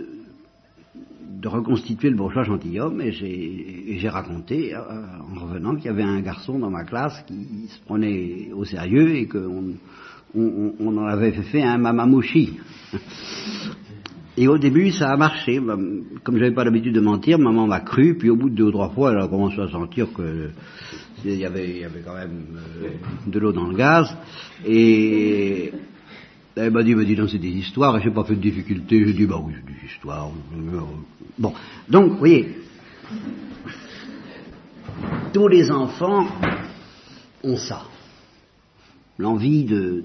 [1.45, 6.61] reconstituer le bourgeois gentilhomme et j'ai raconté euh, en revenant qu'il y avait un garçon
[6.61, 9.75] dans ma classe qui se prenait au sérieux et qu'on
[10.37, 12.61] on, en avait fait un mamamouchi.
[14.37, 15.61] Et au début, ça a marché.
[16.25, 18.71] Comme j'avais pas l'habitude de mentir, maman m'a cru, puis au bout de deux ou
[18.71, 20.51] trois fois, elle a commencé à sentir que
[21.25, 22.47] il y avait, quand même
[22.83, 22.89] euh,
[23.27, 24.17] de l'eau dans le gaz.
[24.67, 25.73] Et
[26.57, 29.05] elle m'a dit, dit non, c'est des histoires, et j'ai pas fait de difficulté.
[29.07, 30.31] J'ai dit, bah oui, c'est des histoires.
[31.39, 31.53] Bon,
[31.89, 32.57] donc, vous voyez,
[35.33, 36.27] tous les enfants
[37.45, 37.83] ont ça
[39.19, 40.05] l'envie de,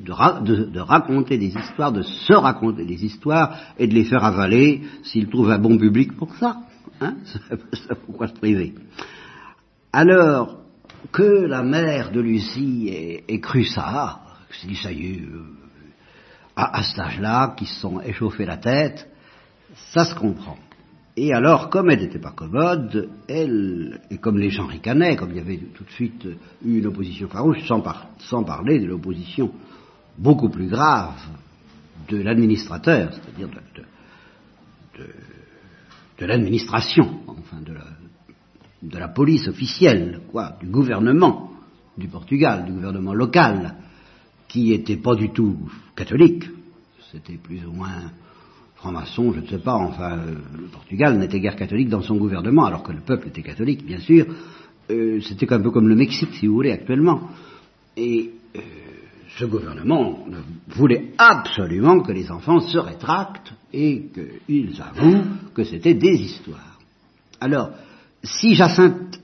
[0.79, 5.51] raconter des histoires, de se raconter des histoires et de les faire avaler s'ils trouvent
[5.51, 6.57] un bon public pour ça.
[7.01, 7.15] Hein
[8.05, 8.73] Pourquoi se priver
[9.93, 10.59] Alors
[11.11, 14.21] que la mère de Lucie ait, cru ça,
[14.65, 15.45] dit ça y est, euh,
[16.55, 19.07] à, à cet âge-là, qui se sont échauffés la tête,
[19.93, 20.57] ça se comprend.
[21.19, 25.38] Et alors, comme elle n'était pas commode, elle, et comme les gens ricanaient, comme il
[25.38, 26.27] y avait tout de suite
[26.63, 27.67] eu une opposition farouche,
[28.19, 29.51] sans, parler de l'opposition
[30.15, 31.19] beaucoup plus grave
[32.08, 33.49] de l'administrateur, c'est-à-dire
[36.19, 37.86] de, l'administration, enfin de la,
[38.84, 41.51] de la police officielle, quoi, du gouvernement
[41.97, 43.73] du Portugal, du gouvernement local,
[44.47, 45.58] qui n'était pas du tout
[45.95, 46.43] catholique,
[47.12, 48.12] c'était plus ou moins
[48.77, 52.65] franc-maçon, je ne sais pas, enfin, euh, le Portugal n'était guère catholique dans son gouvernement,
[52.65, 54.25] alors que le peuple était catholique, bien sûr.
[54.89, 57.21] Euh, c'était un peu comme le Mexique, si vous voulez, actuellement.
[57.95, 58.59] Et euh,
[59.37, 60.25] ce gouvernement
[60.67, 66.79] voulait absolument que les enfants se rétractent et qu'ils avouent que c'était des histoires.
[67.41, 67.71] Alors,
[68.23, 69.19] si Jacinthe,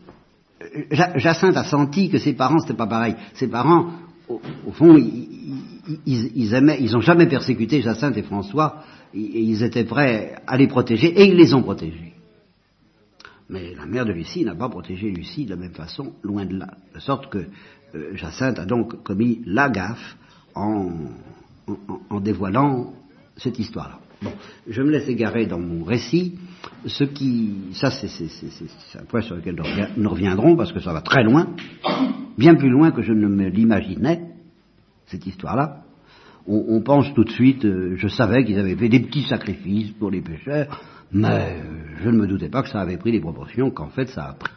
[0.91, 3.91] Jacinthe a senti que ses parents, c'était pas pareil, ses parents,
[4.27, 4.97] au, fond,
[6.05, 11.25] ils, ils ont jamais persécuté Jacinthe et François ils étaient prêts à les protéger et
[11.25, 12.13] ils les ont protégés.
[13.49, 16.57] Mais la mère de Lucie n'a pas protégé Lucie de la même façon, loin de
[16.57, 16.69] là.
[16.95, 17.45] De sorte que
[17.95, 20.17] euh, Jacinthe a donc commis la gaffe
[20.55, 20.91] en,
[22.09, 22.93] en, dévoilant
[23.37, 23.99] cette histoire-là.
[24.21, 24.31] Bon,
[24.67, 26.35] je me laisse égarer dans mon récit.
[26.85, 28.07] Ce qui, ça c'est
[28.97, 29.61] un point sur lequel
[29.97, 31.49] nous reviendrons parce que ça va très loin,
[32.37, 34.32] bien plus loin que je ne me l'imaginais,
[35.07, 35.83] cette histoire-là
[36.47, 40.11] on, pense tout de suite, euh, je savais qu'ils avaient fait des petits sacrifices pour
[40.11, 40.81] les pêcheurs,
[41.11, 44.07] mais euh, je ne me doutais pas que ça avait pris les proportions qu'en fait
[44.07, 44.51] ça a pris.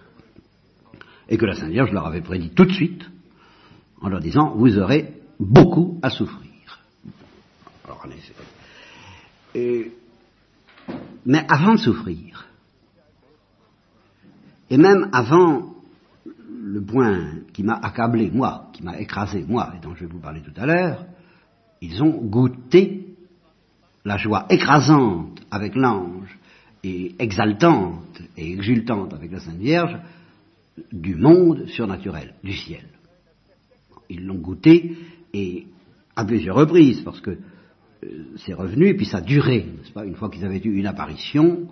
[1.29, 3.09] et que la Sainte Vierge leur avait prédit tout de suite,
[4.01, 6.51] en leur disant, vous aurez beaucoup à souffrir.
[7.85, 8.05] Alors,
[9.55, 9.93] et,
[11.25, 12.49] mais avant de souffrir,
[14.71, 15.76] et même avant
[16.67, 20.19] le point qui m'a accablé, moi, qui m'a écrasé, moi, et dont je vais vous
[20.19, 21.07] parler tout à l'heure,
[21.81, 23.15] ils ont goûté
[24.05, 26.37] la joie écrasante avec l'ange
[26.83, 29.97] et exaltante et exultante avec la Sainte Vierge
[30.93, 32.87] du monde surnaturel, du ciel.
[34.11, 34.97] Ils l'ont goûté
[35.33, 35.67] et
[36.17, 40.05] à plusieurs reprises, parce que euh, c'est revenu et puis ça a duré, n'est-ce pas
[40.05, 41.69] Une fois qu'ils avaient eu une apparition,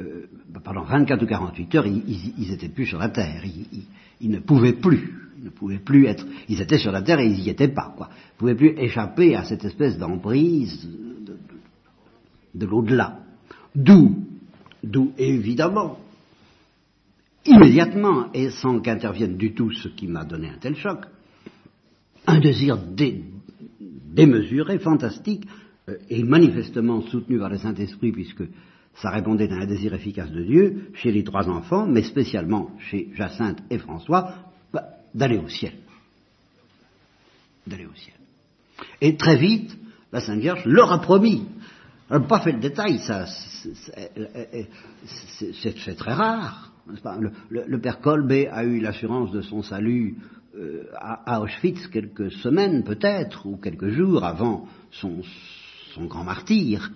[0.00, 0.26] euh,
[0.64, 3.42] pendant 24 ou 48 heures, ils, ils, étaient plus sur la terre.
[3.44, 3.84] Ils,
[4.20, 6.24] ils, ne pouvaient plus, ils ne pouvaient plus être.
[6.48, 7.94] Ils étaient sur la terre et ils n'y étaient pas.
[7.98, 11.38] Ils ne pouvaient plus échapper à cette espèce d'emprise de, de,
[12.54, 13.20] de l'au-delà.
[13.74, 14.24] D'où,
[14.82, 15.98] d'où évidemment,
[17.44, 21.00] immédiatement et sans qu'intervienne du tout ce qui m'a donné un tel choc,
[22.26, 23.24] un désir dé,
[23.80, 25.46] démesuré, fantastique,
[25.88, 28.44] euh, et manifestement soutenu par le Saint-Esprit, puisque
[29.00, 33.08] ça répondait à un désir efficace de Dieu chez les trois enfants, mais spécialement chez
[33.14, 34.34] Jacinthe et François,
[34.72, 34.84] bah,
[35.14, 35.74] d'aller au ciel.
[37.66, 38.16] D'aller au ciel.
[39.00, 39.76] Et très vite,
[40.12, 41.46] la Sainte Vierge leur a promis.
[42.10, 43.26] Elle n'a pas fait le détail, ça,
[45.06, 46.72] c'est très rare.
[47.50, 50.16] Le, père Kolbe a eu l'assurance de son salut
[50.56, 55.20] euh, à, Auschwitz quelques semaines peut-être, ou quelques jours avant son,
[55.94, 56.90] son grand martyr.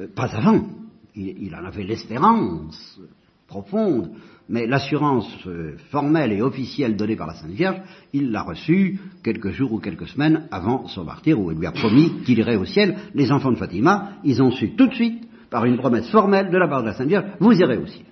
[0.00, 0.66] Euh, pas avant
[1.14, 3.00] il, en avait l'espérance
[3.46, 4.10] profonde,
[4.48, 7.80] mais l'assurance euh, formelle et officielle donnée par la Sainte Vierge,
[8.12, 11.72] il l'a reçue quelques jours ou quelques semaines avant son martyr, où elle lui a
[11.72, 12.96] promis qu'il irait au ciel.
[13.14, 16.56] Les enfants de Fatima, ils ont su tout de suite, par une promesse formelle de
[16.56, 18.06] la part de la Sainte Vierge, vous irez au ciel.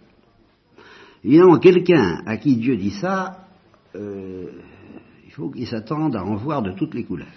[1.25, 3.47] Évidemment, quelqu'un à qui Dieu dit ça,
[3.95, 4.51] euh,
[5.25, 7.29] il faut qu'il s'attende à en voir de toutes les couleurs.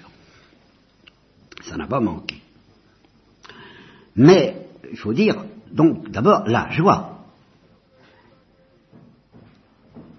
[1.61, 2.37] Ça n'a pas manqué.
[4.15, 7.19] Mais, il faut dire, donc d'abord, la joie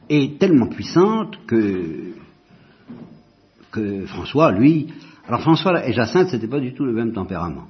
[0.08, 2.12] est tellement puissante que,
[4.06, 4.88] François, lui,
[5.26, 7.66] alors François et Jacinthe, c'était pas du tout le même tempérament.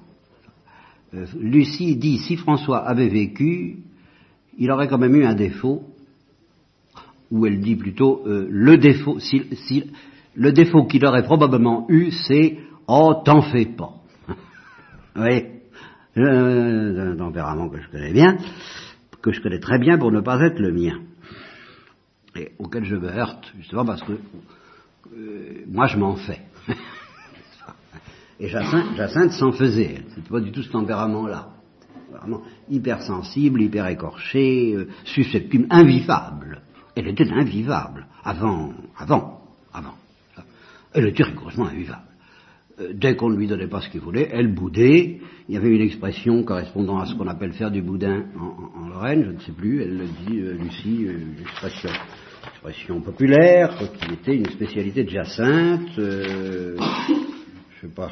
[1.14, 3.78] Euh, Lucie dit, si François avait vécu,
[4.58, 5.84] il aurait quand même eu un défaut,
[7.30, 9.44] ou elle dit plutôt, euh, le défaut, si,
[10.34, 13.92] le défaut qu'il aurait probablement eu, c'est, oh, t'en fais pas.
[16.16, 18.36] Un tempérament que je connais bien,
[19.20, 21.00] que je connais très bien pour ne pas être le mien,
[22.36, 26.42] et auquel je me heurte, justement parce que euh, moi je m'en fais.
[28.40, 31.48] et Jacinthe, Jacinthe s'en faisait, c'était pas du tout ce tempérament-là.
[32.10, 36.60] Vraiment hypersensible, hyper écorché, euh, susceptible, invivable.
[36.94, 39.40] Elle était invivable, avant, avant,
[39.72, 39.94] avant.
[40.92, 42.11] Elle était rigoureusement invivable
[42.94, 45.20] dès qu'on ne lui donnait pas ce qu'il voulait, elle boudait.
[45.48, 49.24] Il y avait une expression correspondant à ce qu'on appelle faire du boudin en, Lorraine,
[49.24, 54.36] je ne sais plus, elle le dit, euh, Lucie, euh, une expression, populaire, qui était
[54.36, 55.98] une spécialité de Jacinthe.
[55.98, 58.10] Euh, je sais pas,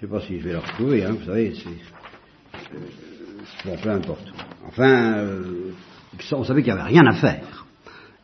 [0.00, 2.78] sais pas si je vais la retrouver, hein, vous savez, c'est,
[3.64, 4.32] bon, peu importe.
[4.66, 5.26] Enfin,
[6.32, 7.66] on savait qu'il n'y avait rien à faire.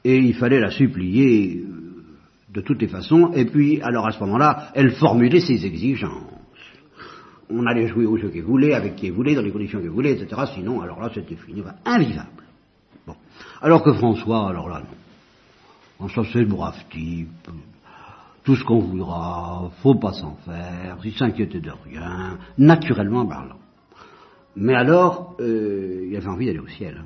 [0.04, 1.64] Et il fallait la supplier
[2.56, 6.32] de toutes les façons, et puis, alors à ce moment-là, elle formulait ses exigences.
[7.50, 9.90] On allait jouer au jeu qu'elle voulait, avec qui elle voulait, dans les conditions qu'elle
[9.90, 10.42] voulait, etc.
[10.54, 12.44] Sinon, alors là, c'était fini, invivable.
[13.06, 13.14] Bon.
[13.60, 14.96] Alors que François, alors là, non.
[15.96, 17.28] François, c'est le brave type.
[18.42, 23.58] Tout ce qu'on voudra, faut pas s'en faire, il s'inquiétait de rien, naturellement parlant.
[24.56, 27.02] Mais alors, euh, il avait envie d'aller au ciel.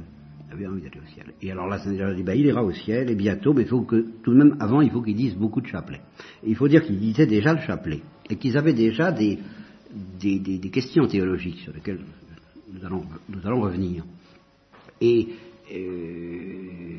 [0.53, 1.27] Avait envie d'aller au ciel.
[1.41, 1.93] Et alors là, Saint
[2.25, 4.81] bah, il ira au ciel, et bientôt, mais il faut que, tout de même, avant,
[4.81, 6.01] il faut qu'ils disent beaucoup de chapelets.
[6.43, 9.39] Et il faut dire qu'ils disaient déjà le chapelet, et qu'ils avaient déjà des,
[10.19, 12.01] des, des, questions théologiques sur lesquelles
[12.73, 14.05] nous allons, nous allons revenir.
[15.01, 15.29] Et
[15.73, 16.97] euh,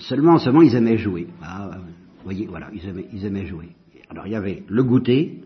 [0.00, 1.28] seulement, seulement, ils aimaient jouer.
[1.40, 3.68] Ah, vous voyez, voilà, ils aimaient, ils aimaient jouer.
[4.10, 5.42] Alors il y avait le goûter,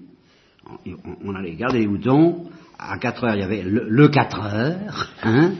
[0.67, 0.79] on,
[1.25, 2.49] on allait garder les boutons,
[2.79, 5.53] à 4 heures, il y avait le, le 4 heures, hein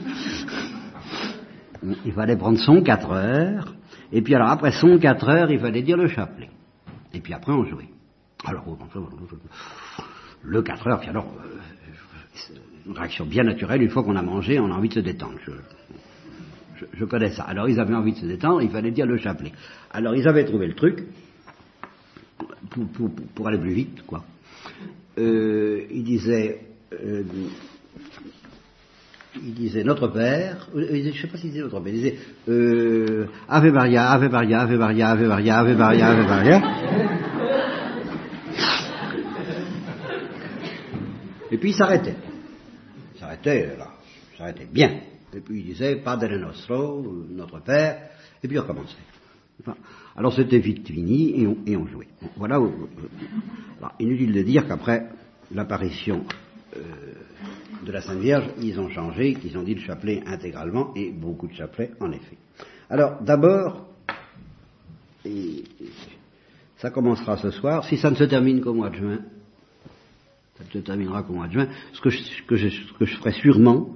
[2.05, 3.75] il fallait prendre son 4 heures,
[4.11, 6.49] et puis alors après son 4 heures, il fallait dire le chapelet.
[7.13, 7.89] Et puis après on jouait.
[8.45, 8.65] Alors,
[10.43, 11.33] le 4 heures, puis alors,
[12.85, 15.37] une réaction bien naturelle, une fois qu'on a mangé, on a envie de se détendre.
[16.93, 17.43] Je, connais ça.
[17.43, 19.53] Alors ils avaient envie de se détendre, il fallait dire le chapelet.
[19.91, 21.05] Alors ils avaient trouvé le truc,
[23.35, 24.23] pour aller plus vite, quoi.
[25.17, 26.61] Euh, ils disaient,
[26.93, 27.23] euh,
[29.35, 32.17] il disait Notre Père, je ne sais pas s'il disait Notre Père, il disait
[32.49, 36.61] euh, Ave Maria, Ave Maria, Ave Maria, Ave Maria, Ave Maria, Ave Maria.
[41.51, 42.15] Et puis il s'arrêtait.
[43.15, 43.89] Il s'arrêtait là,
[44.33, 45.01] il s'arrêtait bien.
[45.35, 48.09] Et puis il disait Padre Nostro, Notre Père,
[48.43, 48.97] et puis il recommençait.
[50.15, 52.07] Alors c'était vite fini et on, jouait.
[52.37, 52.59] Voilà.
[52.59, 52.71] Où,
[53.79, 55.07] alors, inutile de dire qu'après
[55.51, 56.23] l'apparition
[56.75, 56.79] euh,
[57.83, 61.47] de la Sainte Vierge, ils ont changé, qu'ils ont dit le chapelet intégralement, et beaucoup
[61.47, 62.37] de chapelets en effet.
[62.89, 63.87] Alors d'abord,
[66.77, 69.19] ça commencera ce soir, si ça ne se termine qu'au mois de juin,
[70.57, 72.09] ça ne se terminera qu'au mois de juin, ce que
[72.55, 73.89] je ferai sûrement,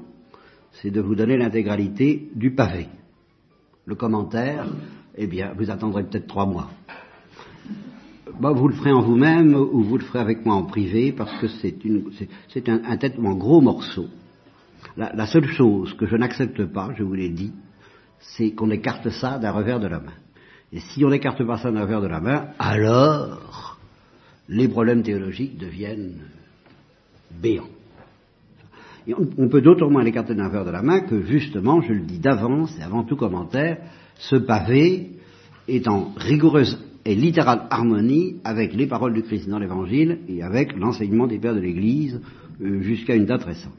[0.74, 2.88] c'est de vous donner l'intégralité du pavé.
[3.86, 4.68] Le commentaire,
[5.16, 6.70] eh bien, vous attendrez peut-être trois mois.
[8.40, 11.36] Bah, vous le ferez en vous-même ou vous le ferez avec moi en privé parce
[11.40, 14.08] que c'est un, un tellement gros morceau.
[14.96, 17.52] La, la, seule chose que je n'accepte pas, je vous l'ai dit,
[18.20, 20.14] c'est qu'on écarte ça d'un revers de la main.
[20.72, 23.80] Et si on n'écarte pas ça d'un revers de la main, alors
[24.50, 26.22] les problèmes théologiques deviennent
[27.42, 27.70] béants.
[29.08, 31.94] Et on, on peut d'autant moins l'écarter d'un revers de la main que justement, je
[31.94, 33.78] le dis d'avance et avant tout commentaire,
[34.16, 35.12] ce pavé
[35.68, 40.76] est en rigoureuse et littérale harmonie avec les paroles du Christ dans l'Évangile et avec
[40.76, 42.20] l'enseignement des pères de l'Église
[42.62, 43.72] euh, jusqu'à une date récente.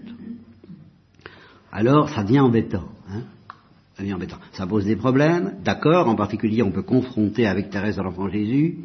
[1.70, 2.88] Alors, ça devient embêtant.
[3.10, 3.20] Hein
[3.96, 4.38] ça.
[4.52, 8.78] Ça pose des problèmes, d'accord, en particulier on peut confronter avec Thérèse de l'Enfant Jésus,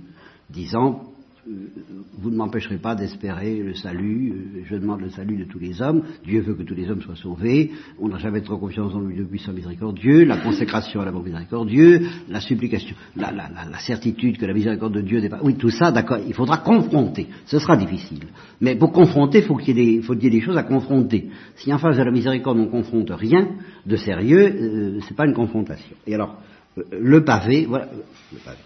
[0.50, 1.12] disant
[1.46, 6.04] vous ne m'empêcherez pas d'espérer le salut, je demande le salut de tous les hommes,
[6.24, 9.18] Dieu veut que tous les hommes soient sauvés, on n'a jamais trop confiance en lui
[9.18, 14.38] depuis son miséricordieux, la consécration à l'amour miséricordieux, la supplication, la, la, la, la, certitude
[14.38, 15.39] que la miséricorde de Dieu n'est pas...
[15.44, 18.24] Oui, tout ça, d'accord, il faudra confronter, ce sera difficile.
[18.62, 21.30] Mais pour confronter, il faut qu'il y, faut qu'il y ait des choses à confronter.
[21.56, 23.50] Si en face de la miséricorde on ne confronte rien
[23.86, 25.96] de sérieux, euh, c'est pas une confrontation.
[26.08, 26.38] Et alors,
[26.78, 27.89] euh, le pavé, voilà,
[28.32, 28.58] le pavé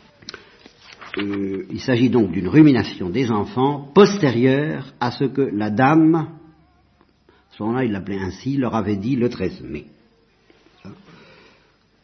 [1.17, 6.29] euh, il s'agit donc d'une rumination des enfants postérieure à ce que la dame,
[7.51, 9.85] ce moment-là il l'appelait ainsi, leur avait dit le 13 mai.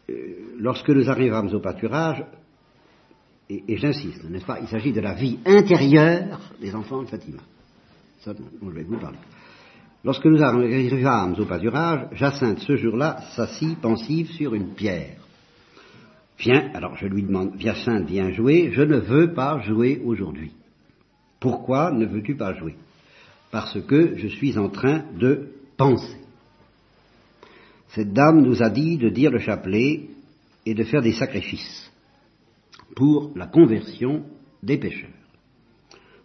[0.09, 0.13] Euh,
[0.57, 2.23] lorsque nous arrivâmes au pâturage,
[3.49, 7.41] et, j'insiste, n'est-ce pas, il s'agit de la vie intérieure des enfants de Fatima.
[8.21, 9.17] Ça, je vais vous parler.
[10.03, 15.22] Lorsque nous arrivâmes au pâturage, Jacinthe, ce jour-là, s'assit pensive sur une pierre.
[16.39, 20.51] Viens, alors je lui demande, Hyacinthe, viens jouer, je ne veux pas jouer aujourd'hui.
[21.39, 22.75] Pourquoi ne veux-tu pas jouer?
[23.51, 26.17] Parce que je suis en train de penser.
[27.89, 30.07] Cette dame nous a dit de dire le chapelet
[30.65, 31.91] et de faire des sacrifices
[32.95, 34.23] pour la conversion
[34.63, 35.09] des pécheurs.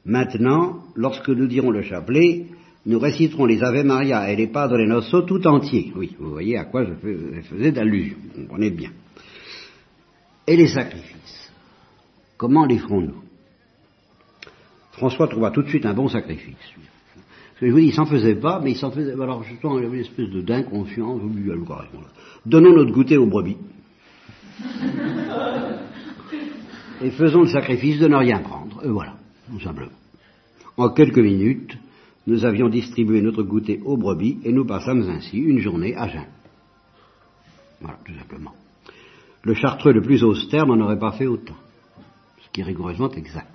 [0.04, 2.46] Maintenant, lorsque nous dirons le chapelet,
[2.86, 5.92] nous réciterons les Ave Maria et les Padre Nosso tout entiers.
[5.94, 8.90] Oui, vous voyez à quoi je faisais d'allusion, vous comprenez bien.
[10.48, 11.52] Et les sacrifices,
[12.38, 13.22] comment les ferons-nous?
[14.92, 16.56] François trouva tout de suite un bon sacrifice.
[16.56, 19.12] Parce que je vous dis, il s'en faisait pas, mais il s'en faisait.
[19.12, 21.20] Alors, je sens une espèce de d'inconscience.
[22.46, 23.58] Donnons notre goûter aux brebis.
[27.02, 28.82] Et faisons le sacrifice de ne rien prendre.
[28.86, 29.16] Et voilà,
[29.50, 29.92] tout simplement.
[30.78, 31.76] En quelques minutes,
[32.26, 36.26] nous avions distribué notre goûter aux brebis et nous passâmes ainsi une journée à jeun.
[37.82, 38.54] Voilà, tout simplement.
[39.48, 41.56] Le chartreux le plus austère n'en aurait pas fait autant,
[42.44, 43.48] ce qui est rigoureusement exact.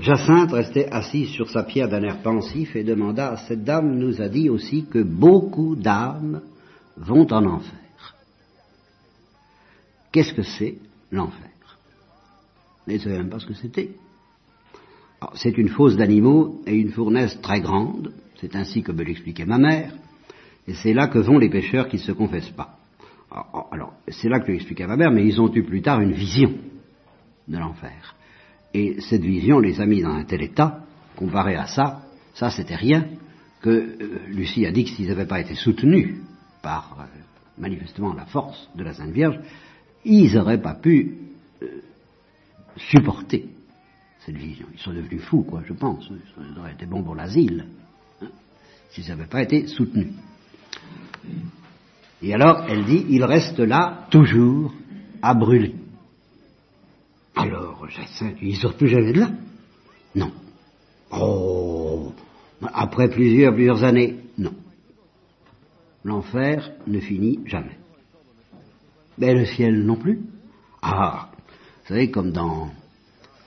[0.00, 4.30] Jacinthe restait assise sur sa pierre d'un air pensif et demanda Cette dame nous a
[4.30, 6.40] dit aussi que beaucoup d'âmes
[6.96, 8.14] vont en enfer.
[10.10, 10.78] Qu'est-ce que c'est
[11.10, 11.50] l'enfer?
[12.86, 13.90] Je ne savais même pas ce que c'était.
[15.34, 19.58] C'est une fosse d'animaux et une fournaise très grande, c'est ainsi que me l'expliquait ma
[19.58, 19.92] mère,
[20.66, 22.78] et c'est là que vont les pêcheurs qui ne se confessent pas.
[23.70, 26.52] Alors, c'est là que à ma mère, mais ils ont eu plus tard une vision
[27.48, 28.14] de l'enfer.
[28.74, 30.84] Et cette vision les a mis dans un tel état,
[31.16, 32.02] comparé à ça,
[32.34, 33.06] ça c'était rien,
[33.60, 36.16] que euh, Lucie a dit que s'ils n'avaient pas été soutenus
[36.62, 37.04] par euh,
[37.58, 39.38] manifestement la force de la Sainte Vierge,
[40.04, 41.16] ils n'auraient pas pu
[41.62, 41.80] euh,
[42.76, 43.46] supporter
[44.26, 44.66] cette vision.
[44.72, 46.10] Ils sont devenus fous, quoi, je pense.
[46.10, 47.66] Ils auraient été bons pour l'asile,
[48.20, 48.28] hein,
[48.90, 50.12] s'ils n'avaient pas été soutenus.
[52.22, 54.72] Et alors, elle dit, il reste là, toujours,
[55.22, 55.74] à brûler.
[57.34, 59.30] Alors, Jacinthe, il sort plus jamais de là?
[60.14, 60.30] Non.
[61.10, 62.12] Oh,
[62.72, 64.52] après plusieurs, plusieurs années, non.
[66.04, 67.76] L'enfer ne finit jamais.
[69.18, 70.20] Mais le ciel non plus?
[70.80, 71.28] Ah,
[71.82, 72.70] vous savez, comme dans,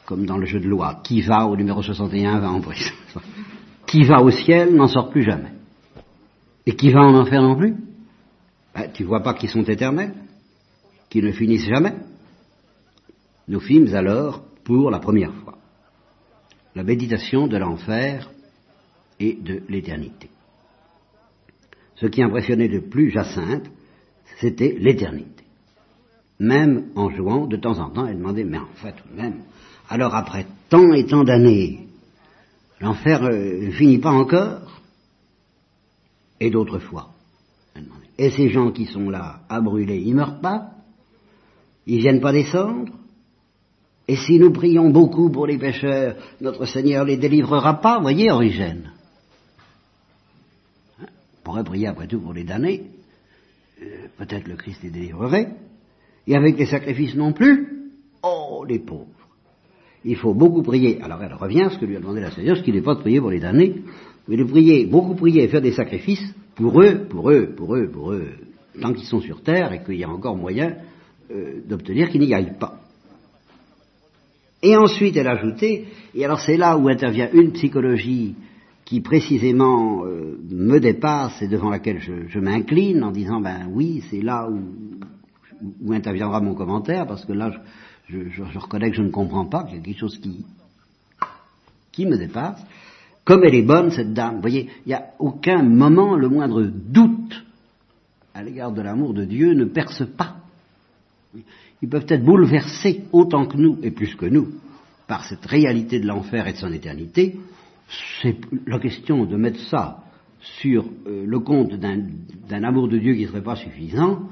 [0.05, 2.93] comme dans le jeu de loi, qui va au numéro 61 va en prison.
[3.85, 5.51] Qui va au ciel n'en sort plus jamais.
[6.65, 7.75] et qui va en enfer non plus?
[8.75, 10.13] Ben, tu vois pas qu'ils sont éternels,
[11.09, 11.95] qu'ils ne finissent jamais.
[13.47, 15.57] Nous fîmes alors, pour la première fois,
[16.75, 18.29] la méditation de l'enfer
[19.19, 20.29] et de l'éternité.
[21.95, 23.69] Ce qui impressionnait le plus Jacinthe,
[24.41, 25.45] c'était l'éternité.
[26.39, 29.43] Même en jouant, de temps en temps, elle demandait, mais en fait, tout de même,
[29.87, 31.87] alors après tant et tant d'années,
[32.81, 34.81] l'enfer ne euh, finit pas encore?
[36.41, 37.14] Et d'autres fois,
[38.17, 40.71] et ces gens qui sont là à brûler, ils meurent pas?
[41.85, 42.93] Ils viennent pas descendre?
[44.07, 47.99] Et si nous prions beaucoup pour les pécheurs, notre Seigneur les délivrera pas?
[47.99, 48.91] Voyez, Origène.
[51.01, 51.07] Hein?
[51.39, 52.83] On pourrait prier après tout pour les damnés.
[53.81, 55.55] Euh, peut-être le Christ les délivrerait.
[56.27, 57.91] Et avec les sacrifices non plus.
[58.23, 59.07] Oh, les pauvres.
[60.03, 61.01] Il faut beaucoup prier.
[61.01, 62.95] Alors elle revient à ce que lui a demandé la Seigneur, ce qu'il n'est pas
[62.95, 63.81] de prier pour les damnés,
[64.27, 67.87] mais de prier, beaucoup prier et faire des sacrifices pour eux, pour eux, pour eux,
[67.87, 68.29] pour eux,
[68.81, 70.75] tant qu'ils sont sur terre et qu'il y a encore moyen
[71.31, 72.79] euh, d'obtenir qu'ils n'y aillent pas.
[74.61, 78.35] Et ensuite, elle a ajouté, et alors c'est là où intervient une psychologie
[78.85, 84.21] qui précisément euh, me dépasse et devant laquelle je, m'incline en disant, ben oui, c'est
[84.21, 84.61] là où,
[85.81, 87.51] où, interviendra mon commentaire, parce que là,
[88.07, 90.45] je, je, reconnais que je ne comprends pas, qu'il y a quelque chose qui,
[91.91, 92.63] qui me dépasse.
[93.25, 94.35] Comme elle est bonne, cette dame.
[94.35, 97.43] Vous voyez, il n'y a aucun moment, le moindre doute
[98.35, 100.35] à l'égard de l'amour de Dieu ne perce pas.
[101.81, 104.49] Ils peuvent être bouleversés autant que nous, et plus que nous,
[105.07, 107.39] par cette réalité de l'enfer et de son éternité.
[108.21, 110.03] C'est la question de mettre ça
[110.61, 114.29] sur euh, le compte d'un amour de Dieu qui ne serait pas suffisant,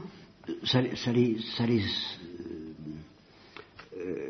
[0.64, 1.82] ça, les, ça les
[3.98, 4.30] euh,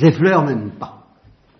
[0.00, 1.08] effleure même pas.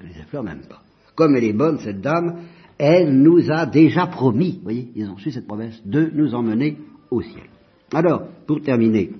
[0.00, 0.82] Les effleure même pas
[1.20, 2.44] comme elle est bonne, cette dame,
[2.78, 6.78] elle nous a déjà promis, vous voyez, ils ont su cette promesse, de nous emmener
[7.10, 7.44] au ciel.
[7.92, 9.10] Alors, pour terminer,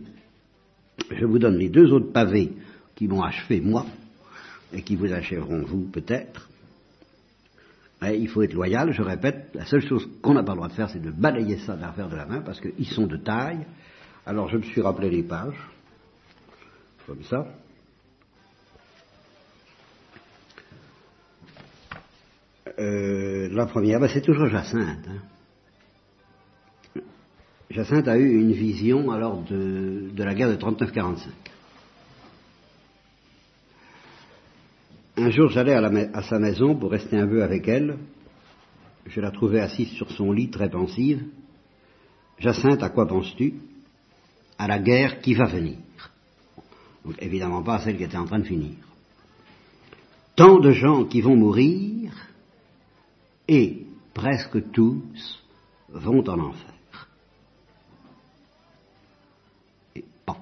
[1.11, 2.53] je vous donne les deux autres pavés
[2.95, 3.85] qui m'ont achevé moi,
[4.73, 6.49] et qui vous achèveront vous peut-être.
[8.03, 10.73] il faut être loyal, je répète, la seule chose qu'on n'a pas le droit de
[10.73, 13.67] faire, c'est de balayer ça d'un revers de la main, parce qu'ils sont de taille.
[14.25, 15.61] Alors je me suis rappelé les pages,
[17.07, 17.47] comme ça.
[22.79, 25.07] Euh, la première, ben, c'est toujours Jacinthe.
[25.09, 27.01] Hein.
[27.71, 31.29] Jacinthe a eu une vision alors de, la guerre de 39-45.
[35.17, 37.99] Un jour, j'allais à, sa maison pour rester un peu avec elle.
[39.07, 41.23] Je la trouvais assise sur son lit, très pensive.
[42.39, 43.55] Jacinthe, à quoi penses-tu?
[44.59, 45.77] À la guerre qui va venir.
[47.21, 48.73] Évidemment pas à celle qui était en train de finir.
[50.37, 52.10] Tant de gens qui vont mourir,
[53.51, 53.85] et
[54.15, 55.43] presque tous
[55.89, 56.75] vont en enfer.
[59.97, 60.37] Et bon,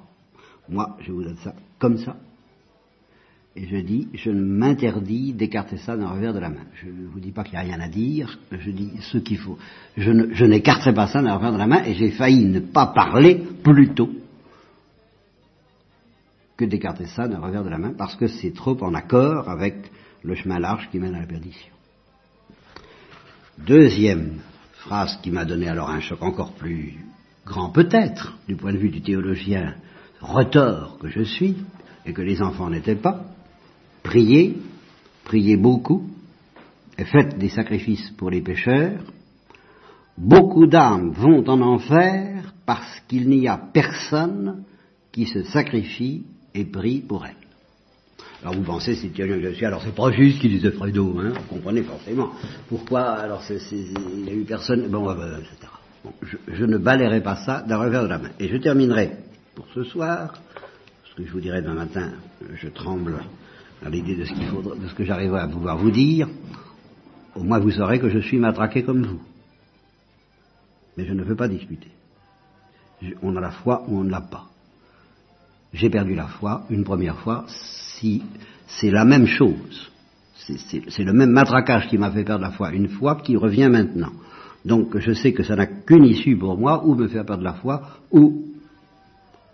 [0.68, 2.16] moi je vous donne ça comme ça,
[3.56, 6.66] et je dis, je ne m'interdis d'écarter ça d'un revers de la main.
[6.74, 9.38] Je ne vous dis pas qu'il n'y a rien à dire, je dis ce qu'il
[9.38, 9.58] faut.
[9.96, 13.42] Je, n'écarterai pas ça d'un revers de la main, et j'ai failli ne pas parler
[13.64, 14.10] plus tôt
[16.58, 19.90] que d'écarter ça d'un revers de la main, parce que c'est trop en accord avec
[20.22, 21.77] le chemin large qui mène à la perdition.
[23.66, 24.38] Deuxième
[24.72, 26.94] phrase qui m'a donné alors un choc encore plus
[27.44, 29.74] grand peut-être, du point de vue du théologien
[30.20, 31.56] retors que je suis,
[32.06, 33.24] et que les enfants n'étaient pas,
[34.02, 34.56] priez,
[35.24, 36.08] priez beaucoup,
[36.96, 39.02] et faites des sacrifices pour les pécheurs,
[40.16, 44.64] beaucoup d'âmes vont en enfer parce qu'il n'y a personne
[45.12, 47.47] qui se sacrifie et prie pour elles.
[48.42, 51.32] Alors vous pensez, c'est que je suis, alors c'est pas juste qu'il disait Fredo, hein,
[51.34, 52.30] vous comprenez forcément.
[52.68, 55.72] Pourquoi Alors il n'y a eu personne, bon, etc.
[56.46, 58.30] je, ne balayerai pas ça d'un revers de la main.
[58.38, 59.10] Et je terminerai
[59.56, 60.34] pour ce soir,
[61.10, 62.12] ce que je vous dirai demain matin,
[62.54, 63.24] je tremble
[63.84, 66.28] à l'idée de ce qu'il faudra, de ce que j'arriverai à pouvoir vous dire.
[67.34, 69.20] Au moins vous saurez que je suis matraqué comme vous.
[70.96, 71.88] Mais je ne veux pas discuter.
[73.22, 74.46] On a la foi ou on ne l'a pas.
[75.78, 78.24] J'ai perdu la foi une première fois, si
[78.66, 79.92] c'est la même chose.
[80.34, 84.10] C'est le même matraquage qui m'a fait perdre la foi une fois qui revient maintenant.
[84.64, 87.52] Donc je sais que ça n'a qu'une issue pour moi, ou me faire perdre la
[87.54, 88.44] foi, ou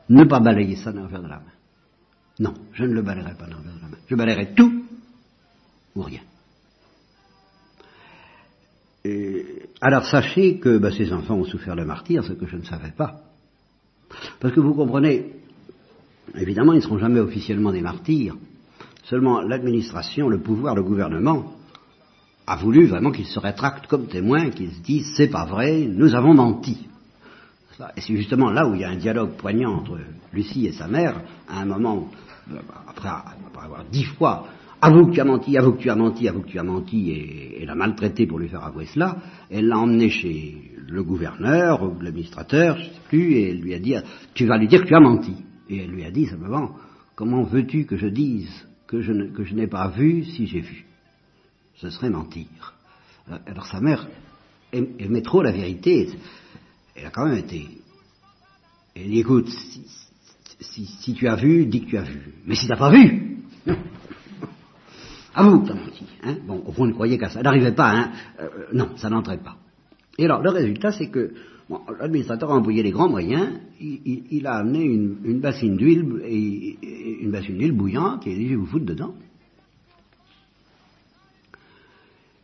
[0.08, 1.42] ne pas balayer ça dans le de la main.
[2.38, 3.98] Non, je ne le balayerai pas dans le de la main.
[4.08, 4.82] Je balayerai tout
[5.94, 6.20] ou rien.
[9.82, 12.92] alors sachez que ben, ces enfants ont souffert le martyr, ce que je ne savais
[12.92, 13.20] pas.
[14.40, 15.43] Parce que vous comprenez,
[16.36, 18.36] Évidemment, ils ne seront jamais officiellement des martyrs.
[19.04, 21.52] Seulement l'administration, le pouvoir, le gouvernement
[22.46, 26.14] a voulu vraiment qu'il se rétracte comme témoin, qu'il se dise c'est pas vrai, nous
[26.14, 26.86] avons menti.
[27.96, 29.98] Et c'est justement là où il y a un dialogue poignant entre
[30.32, 32.08] Lucie et sa mère, à un moment,
[32.88, 34.46] après, avoir dix fois
[34.80, 37.10] avoue que tu as menti, avoue que tu as menti, avoue que tu as menti,
[37.10, 39.16] et, et l'a maltraité pour lui faire avouer cela,
[39.50, 43.74] elle l'a emmené chez le gouverneur, ou l'administrateur, je ne sais plus, et elle lui
[43.74, 43.94] a dit,
[44.34, 45.34] tu vas lui dire que tu as menti.
[45.68, 46.76] Et elle lui a dit simplement,
[47.14, 48.50] comment veux-tu que je dise
[48.86, 49.12] que je,
[49.54, 50.84] n'ai pas vu si j'ai vu?
[51.76, 52.74] Ce serait mentir.
[53.46, 54.06] Alors sa mère
[54.72, 56.10] aimait trop la vérité,
[56.94, 57.68] elle a quand même été.
[58.94, 59.48] Elle dit, écoute,
[60.60, 62.34] si, tu as vu, dis que tu as vu.
[62.46, 63.38] Mais si tu n'as pas vu,
[65.34, 66.04] avoue que tu as menti.
[66.22, 67.40] Hein bon, au fond, ne croyait qu'à ça.
[67.40, 69.56] Elle n'arrivait pas, hein euh, non, ça n'entrait pas.
[70.18, 71.34] Et alors, le résultat, c'est que
[71.68, 77.72] l'administrateur a envoyé les grands moyens, il, a amené une, bassine d'huile, une bassine d'huile
[77.72, 79.14] bouillante, et il a dit, vous foutre dedans.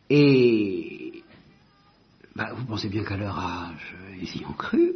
[0.09, 1.23] Et
[2.35, 4.91] bah, vous pensez bien qu'à leur âge, ils y ont cru.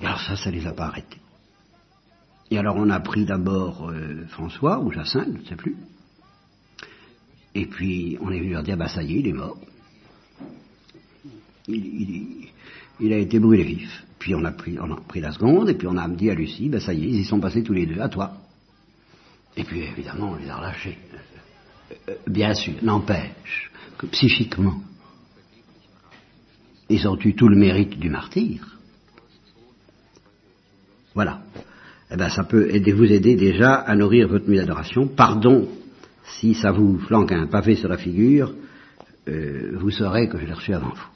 [0.00, 1.20] Et alors ça, ça les a pas arrêtés.
[2.50, 5.76] Et alors on a pris d'abord euh, François ou Jacinthe, je ne sais plus.
[7.54, 9.58] Et puis on est venu leur dire, bah ça y est, il est mort
[11.68, 14.04] il, a été brûlé vif.
[14.18, 16.34] Puis on a, pris, on a pris la seconde, et puis on a dit à
[16.34, 18.32] Lucie, ben ça y est, ils y sont passés tous les deux, à toi.
[19.56, 20.98] Et puis évidemment, on les a relâchés.
[22.08, 24.80] Euh, bien sûr, n'empêche que psychiquement,
[26.88, 28.78] ils ont eu tout le mérite du martyr.
[31.14, 31.42] Voilà.
[32.10, 35.08] Eh bien, ça peut aider, vous aider déjà à nourrir votre nuit d'adoration.
[35.08, 35.68] Pardon
[36.38, 38.52] si ça vous flanque un pavé sur la figure,
[39.28, 41.15] euh, vous saurez que je l'ai reçu avant vous.